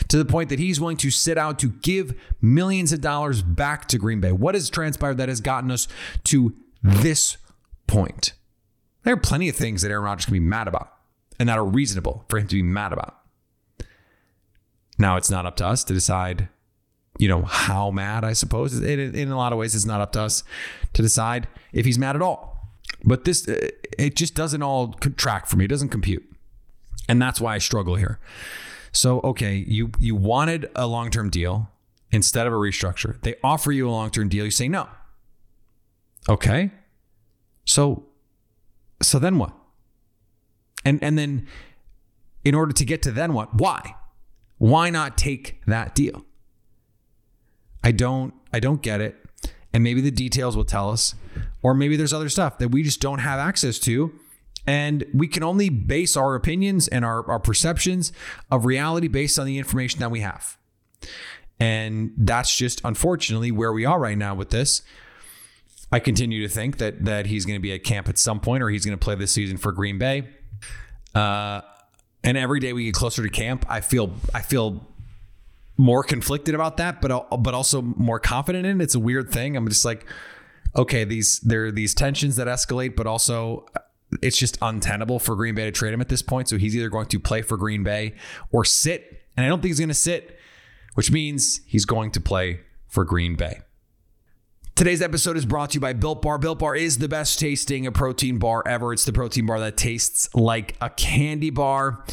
To 0.08 0.16
the 0.16 0.24
point 0.24 0.48
that 0.50 0.58
he's 0.58 0.80
willing 0.80 0.96
to 0.98 1.10
sit 1.10 1.36
out 1.36 1.58
to 1.60 1.68
give 1.68 2.14
millions 2.40 2.92
of 2.92 3.00
dollars 3.00 3.42
back 3.42 3.88
to 3.88 3.98
Green 3.98 4.20
Bay. 4.20 4.32
What 4.32 4.54
has 4.54 4.70
transpired 4.70 5.16
that 5.18 5.28
has 5.28 5.40
gotten 5.40 5.70
us 5.70 5.88
to 6.24 6.54
this 6.82 7.36
point? 7.86 8.34
There 9.02 9.14
are 9.14 9.18
plenty 9.18 9.48
of 9.48 9.56
things 9.56 9.82
that 9.82 9.90
Aaron 9.90 10.04
Rodgers 10.04 10.26
can 10.26 10.34
be 10.34 10.40
mad 10.40 10.68
about 10.68 10.92
and 11.38 11.48
that 11.48 11.58
are 11.58 11.64
reasonable 11.64 12.24
for 12.28 12.38
him 12.38 12.46
to 12.48 12.54
be 12.54 12.62
mad 12.62 12.92
about. 12.92 13.18
Now, 14.98 15.16
it's 15.16 15.30
not 15.30 15.46
up 15.46 15.56
to 15.56 15.66
us 15.66 15.82
to 15.84 15.94
decide, 15.94 16.48
you 17.18 17.26
know, 17.26 17.42
how 17.42 17.90
mad, 17.90 18.24
I 18.24 18.34
suppose. 18.34 18.80
In 18.80 19.32
a 19.32 19.36
lot 19.36 19.52
of 19.52 19.58
ways, 19.58 19.74
it's 19.74 19.84
not 19.84 20.00
up 20.00 20.12
to 20.12 20.20
us 20.20 20.44
to 20.92 21.02
decide 21.02 21.48
if 21.72 21.84
he's 21.84 21.98
mad 21.98 22.14
at 22.14 22.22
all. 22.22 22.51
But 23.04 23.24
this, 23.24 23.48
uh, 23.48 23.68
it 23.98 24.16
just 24.16 24.34
doesn't 24.34 24.62
all 24.62 24.92
track 24.92 25.46
for 25.46 25.56
me. 25.56 25.64
It 25.64 25.68
doesn't 25.68 25.88
compute. 25.88 26.24
And 27.08 27.20
that's 27.20 27.40
why 27.40 27.54
I 27.54 27.58
struggle 27.58 27.96
here. 27.96 28.18
So, 28.92 29.20
okay, 29.20 29.56
you 29.66 29.90
you 29.98 30.14
wanted 30.14 30.70
a 30.76 30.86
long-term 30.86 31.30
deal 31.30 31.70
instead 32.10 32.46
of 32.46 32.52
a 32.52 32.56
restructure. 32.56 33.20
They 33.22 33.34
offer 33.42 33.72
you 33.72 33.88
a 33.88 33.90
long 33.90 34.10
term 34.10 34.28
deal. 34.28 34.44
You 34.44 34.50
say 34.50 34.68
no. 34.68 34.88
Okay. 36.28 36.70
So, 37.64 38.06
so 39.00 39.18
then 39.18 39.38
what? 39.38 39.52
And 40.84 41.02
and 41.02 41.16
then, 41.18 41.46
in 42.44 42.54
order 42.54 42.72
to 42.72 42.84
get 42.84 43.02
to 43.02 43.10
then 43.10 43.32
what? 43.32 43.54
Why? 43.54 43.94
Why 44.58 44.90
not 44.90 45.16
take 45.16 45.60
that 45.66 45.94
deal? 45.94 46.24
I 47.82 47.92
don't 47.92 48.34
I 48.52 48.60
don't 48.60 48.82
get 48.82 49.00
it. 49.00 49.16
And 49.72 49.82
maybe 49.82 50.00
the 50.00 50.10
details 50.10 50.56
will 50.56 50.64
tell 50.64 50.90
us, 50.90 51.14
or 51.62 51.74
maybe 51.74 51.96
there's 51.96 52.12
other 52.12 52.28
stuff 52.28 52.58
that 52.58 52.68
we 52.68 52.82
just 52.82 53.00
don't 53.00 53.20
have 53.20 53.38
access 53.38 53.78
to. 53.80 54.12
And 54.66 55.04
we 55.12 55.26
can 55.26 55.42
only 55.42 55.70
base 55.70 56.16
our 56.16 56.34
opinions 56.34 56.86
and 56.88 57.04
our, 57.04 57.28
our 57.28 57.40
perceptions 57.40 58.12
of 58.50 58.64
reality 58.64 59.08
based 59.08 59.38
on 59.38 59.46
the 59.46 59.58
information 59.58 60.00
that 60.00 60.10
we 60.10 60.20
have. 60.20 60.56
And 61.58 62.12
that's 62.16 62.56
just 62.56 62.80
unfortunately 62.84 63.50
where 63.50 63.72
we 63.72 63.84
are 63.84 63.98
right 63.98 64.18
now 64.18 64.34
with 64.34 64.50
this. 64.50 64.82
I 65.90 66.00
continue 66.00 66.42
to 66.42 66.52
think 66.52 66.78
that 66.78 67.04
that 67.04 67.26
he's 67.26 67.44
going 67.44 67.58
to 67.58 67.62
be 67.62 67.72
at 67.72 67.84
camp 67.84 68.08
at 68.08 68.18
some 68.18 68.40
point, 68.40 68.62
or 68.62 68.70
he's 68.70 68.84
going 68.84 68.96
to 68.96 69.02
play 69.02 69.14
this 69.14 69.30
season 69.30 69.58
for 69.58 69.72
Green 69.72 69.98
Bay. 69.98 70.26
Uh, 71.14 71.60
and 72.24 72.38
every 72.38 72.60
day 72.60 72.72
we 72.72 72.84
get 72.84 72.94
closer 72.94 73.22
to 73.22 73.28
camp, 73.28 73.66
I 73.68 73.80
feel 73.80 74.14
I 74.32 74.40
feel 74.40 74.86
more 75.82 76.04
conflicted 76.04 76.54
about 76.54 76.76
that, 76.76 77.00
but 77.00 77.42
but 77.42 77.54
also 77.54 77.82
more 77.82 78.20
confident 78.20 78.64
in 78.64 78.80
it. 78.80 78.84
It's 78.84 78.94
a 78.94 79.00
weird 79.00 79.30
thing. 79.30 79.56
I'm 79.56 79.68
just 79.68 79.84
like, 79.84 80.06
okay, 80.76 81.02
these 81.04 81.40
there 81.40 81.66
are 81.66 81.72
these 81.72 81.92
tensions 81.92 82.36
that 82.36 82.46
escalate, 82.46 82.94
but 82.94 83.06
also 83.08 83.66
uh, 83.74 83.80
it's 84.22 84.36
just 84.38 84.56
untenable 84.62 85.18
for 85.18 85.34
Green 85.34 85.56
Bay 85.56 85.64
to 85.64 85.72
trade 85.72 85.92
him 85.92 86.00
at 86.00 86.08
this 86.08 86.22
point. 86.22 86.48
So 86.48 86.56
he's 86.56 86.76
either 86.76 86.88
going 86.88 87.06
to 87.06 87.18
play 87.18 87.42
for 87.42 87.56
Green 87.56 87.82
Bay 87.82 88.14
or 88.52 88.64
sit, 88.64 89.22
and 89.36 89.44
I 89.44 89.48
don't 89.48 89.60
think 89.60 89.70
he's 89.70 89.80
going 89.80 89.88
to 89.88 89.94
sit, 89.94 90.38
which 90.94 91.10
means 91.10 91.60
he's 91.66 91.84
going 91.84 92.12
to 92.12 92.20
play 92.20 92.60
for 92.86 93.04
Green 93.04 93.34
Bay. 93.34 93.62
Today's 94.76 95.02
episode 95.02 95.36
is 95.36 95.44
brought 95.44 95.70
to 95.70 95.74
you 95.74 95.80
by 95.80 95.92
Built 95.92 96.22
Bar. 96.22 96.38
Built 96.38 96.60
Bar 96.60 96.76
is 96.76 96.98
the 96.98 97.08
best 97.08 97.40
tasting 97.40 97.90
protein 97.92 98.38
bar 98.38 98.62
ever. 98.66 98.92
It's 98.92 99.04
the 99.04 99.12
protein 99.12 99.46
bar 99.46 99.58
that 99.60 99.76
tastes 99.76 100.32
like 100.34 100.76
a 100.80 100.90
candy 100.90 101.50
bar. 101.50 102.04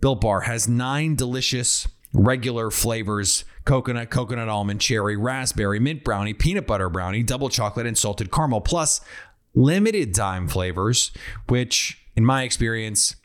Built 0.00 0.20
Bar 0.20 0.40
has 0.40 0.68
nine 0.68 1.14
delicious 1.14 1.86
regular 2.12 2.70
flavors 2.70 3.44
coconut, 3.64 4.10
coconut 4.10 4.48
almond, 4.48 4.80
cherry, 4.80 5.16
raspberry, 5.16 5.78
mint 5.78 6.04
brownie, 6.04 6.34
peanut 6.34 6.66
butter 6.66 6.88
brownie, 6.88 7.22
double 7.22 7.48
chocolate, 7.48 7.86
and 7.86 7.96
salted 7.96 8.30
caramel, 8.30 8.60
plus 8.60 9.00
limited 9.54 10.14
time 10.14 10.48
flavors, 10.48 11.12
which, 11.48 12.02
in 12.16 12.24
my 12.24 12.42
experience, 12.42 13.16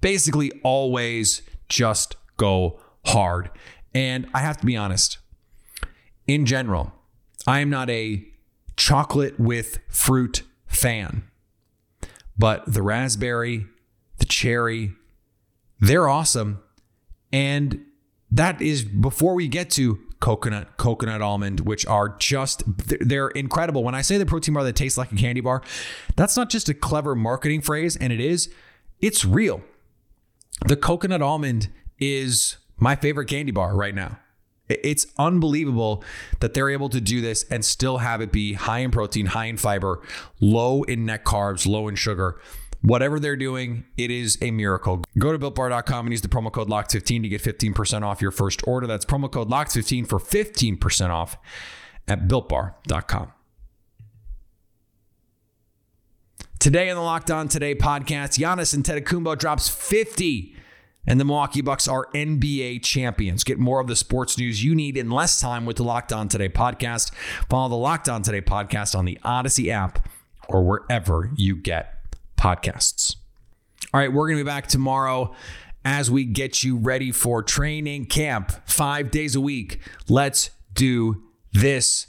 basically 0.00 0.52
always 0.62 1.42
just 1.68 2.16
go 2.36 2.78
hard. 3.06 3.50
And 3.94 4.26
I 4.34 4.40
have 4.40 4.58
to 4.58 4.66
be 4.66 4.76
honest, 4.76 5.18
in 6.26 6.44
general, 6.44 6.92
I 7.46 7.60
am 7.60 7.70
not 7.70 7.88
a 7.88 8.26
chocolate 8.76 9.38
with 9.38 9.78
fruit 9.88 10.42
fan. 10.66 11.24
But 12.38 12.70
the 12.70 12.82
raspberry, 12.82 13.66
the 14.18 14.26
cherry, 14.26 14.92
they're 15.80 16.08
awesome. 16.08 16.60
And 17.32 17.86
that 18.30 18.60
is 18.60 18.84
before 18.84 19.34
we 19.34 19.48
get 19.48 19.70
to 19.70 19.98
coconut, 20.20 20.76
coconut 20.76 21.22
almond, 21.22 21.60
which 21.60 21.86
are 21.86 22.10
just, 22.18 22.64
they're 22.66 23.28
incredible. 23.28 23.84
When 23.84 23.94
I 23.94 24.02
say 24.02 24.18
the 24.18 24.26
protein 24.26 24.54
bar 24.54 24.64
that 24.64 24.76
tastes 24.76 24.98
like 24.98 25.12
a 25.12 25.16
candy 25.16 25.40
bar, 25.40 25.62
that's 26.16 26.36
not 26.36 26.50
just 26.50 26.68
a 26.68 26.74
clever 26.74 27.14
marketing 27.14 27.60
phrase, 27.60 27.96
and 27.96 28.12
it 28.12 28.20
is, 28.20 28.52
it's 29.00 29.24
real. 29.24 29.62
The 30.66 30.76
coconut 30.76 31.22
almond 31.22 31.68
is 31.98 32.56
my 32.78 32.96
favorite 32.96 33.26
candy 33.26 33.52
bar 33.52 33.74
right 33.74 33.94
now. 33.94 34.18
It's 34.68 35.06
unbelievable 35.16 36.02
that 36.40 36.54
they're 36.54 36.70
able 36.70 36.88
to 36.88 37.00
do 37.00 37.20
this 37.20 37.44
and 37.50 37.64
still 37.64 37.98
have 37.98 38.20
it 38.20 38.32
be 38.32 38.54
high 38.54 38.80
in 38.80 38.90
protein, 38.90 39.26
high 39.26 39.44
in 39.44 39.58
fiber, 39.58 40.02
low 40.40 40.82
in 40.82 41.06
net 41.06 41.24
carbs, 41.24 41.66
low 41.66 41.86
in 41.86 41.94
sugar. 41.94 42.40
Whatever 42.86 43.18
they're 43.18 43.34
doing, 43.34 43.84
it 43.96 44.12
is 44.12 44.38
a 44.40 44.52
miracle. 44.52 45.02
Go 45.18 45.32
to 45.32 45.38
builtbar.com 45.40 46.06
and 46.06 46.12
use 46.12 46.20
the 46.20 46.28
promo 46.28 46.52
code 46.52 46.68
LOCKED15 46.68 47.22
to 47.22 47.28
get 47.28 47.42
15% 47.42 48.02
off 48.02 48.22
your 48.22 48.30
first 48.30 48.60
order. 48.64 48.86
That's 48.86 49.04
promo 49.04 49.28
code 49.28 49.50
LOCKED15 49.50 50.08
for 50.08 50.20
15% 50.20 51.10
off 51.10 51.36
at 52.06 52.28
builtbar.com. 52.28 53.32
Today 56.60 56.88
on 56.88 56.94
the 56.94 57.02
Locked 57.02 57.32
On 57.32 57.48
Today 57.48 57.74
podcast, 57.74 58.38
Giannis 58.38 58.72
Antetokounmpo 58.72 59.36
drops 59.36 59.68
50 59.68 60.54
and 61.08 61.18
the 61.18 61.24
Milwaukee 61.24 61.62
Bucks 61.62 61.88
are 61.88 62.06
NBA 62.14 62.84
champions. 62.84 63.42
Get 63.42 63.58
more 63.58 63.80
of 63.80 63.88
the 63.88 63.96
sports 63.96 64.38
news 64.38 64.62
you 64.62 64.76
need 64.76 64.96
in 64.96 65.10
less 65.10 65.40
time 65.40 65.66
with 65.66 65.78
the 65.78 65.82
Locked 65.82 66.12
On 66.12 66.28
Today 66.28 66.48
podcast. 66.48 67.12
Follow 67.50 67.68
the 67.68 67.74
Locked 67.74 68.08
On 68.08 68.22
Today 68.22 68.42
podcast 68.42 68.96
on 68.96 69.06
the 69.06 69.18
Odyssey 69.24 69.72
app 69.72 70.08
or 70.48 70.62
wherever 70.62 71.32
you 71.34 71.56
get 71.56 71.95
podcasts. 72.46 73.16
All 73.92 74.00
right, 74.00 74.12
we're 74.12 74.28
going 74.28 74.38
to 74.38 74.44
be 74.44 74.48
back 74.48 74.68
tomorrow 74.68 75.34
as 75.84 76.10
we 76.10 76.24
get 76.24 76.62
you 76.62 76.76
ready 76.76 77.10
for 77.10 77.42
training 77.42 78.06
camp 78.06 78.52
five 78.66 79.10
days 79.10 79.34
a 79.34 79.40
week. 79.40 79.80
Let's 80.08 80.50
do 80.72 81.24
this 81.52 82.06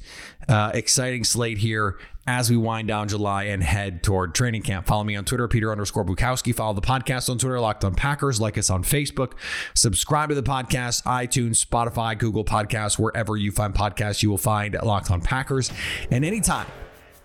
uh, 0.47 0.71
exciting 0.73 1.23
slate 1.23 1.57
here 1.57 1.97
as 2.27 2.49
we 2.51 2.57
wind 2.57 2.87
down 2.87 3.07
July 3.07 3.45
and 3.45 3.63
head 3.63 4.03
toward 4.03 4.35
training 4.35 4.61
camp. 4.61 4.85
Follow 4.85 5.03
me 5.03 5.15
on 5.15 5.25
Twitter, 5.25 5.47
Peter 5.47 5.71
underscore 5.71 6.05
Bukowski. 6.05 6.53
Follow 6.53 6.73
the 6.73 6.81
podcast 6.81 7.29
on 7.29 7.37
Twitter, 7.39 7.59
Locked 7.59 7.83
on 7.83 7.95
Packers. 7.95 8.39
Like 8.39 8.57
us 8.57 8.69
on 8.69 8.83
Facebook. 8.83 9.33
Subscribe 9.73 10.29
to 10.29 10.35
the 10.35 10.43
podcast, 10.43 11.03
iTunes, 11.03 11.65
Spotify, 11.65 12.17
Google 12.17 12.43
Podcasts, 12.45 12.99
wherever 12.99 13.37
you 13.37 13.51
find 13.51 13.73
podcasts, 13.73 14.21
you 14.21 14.29
will 14.29 14.37
find 14.37 14.77
Locked 14.83 15.09
on 15.09 15.21
Packers. 15.21 15.71
And 16.11 16.25
anytime 16.25 16.67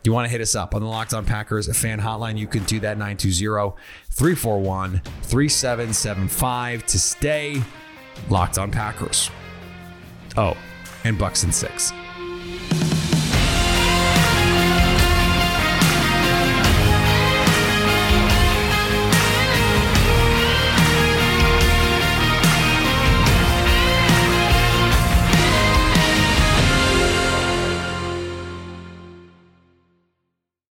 you 0.05 0.13
want 0.13 0.27
to 0.27 0.31
hit 0.31 0.41
us 0.41 0.55
up 0.55 0.75
on 0.75 0.83
the 0.83 0.89
Locked 0.89 1.15
on 1.15 1.25
Packers 1.25 1.75
fan 1.77 2.01
hotline, 2.01 2.37
you 2.37 2.47
can 2.47 2.65
do 2.65 2.81
that 2.81 2.99
920 2.99 3.77
341 4.11 5.01
3775 5.23 6.87
to 6.87 6.99
stay 6.99 7.63
Locked 8.29 8.59
on 8.59 8.71
Packers. 8.71 9.31
Oh, 10.37 10.57
and 11.05 11.19
Bucks 11.19 11.43
and 11.43 11.55
Six. 11.55 11.93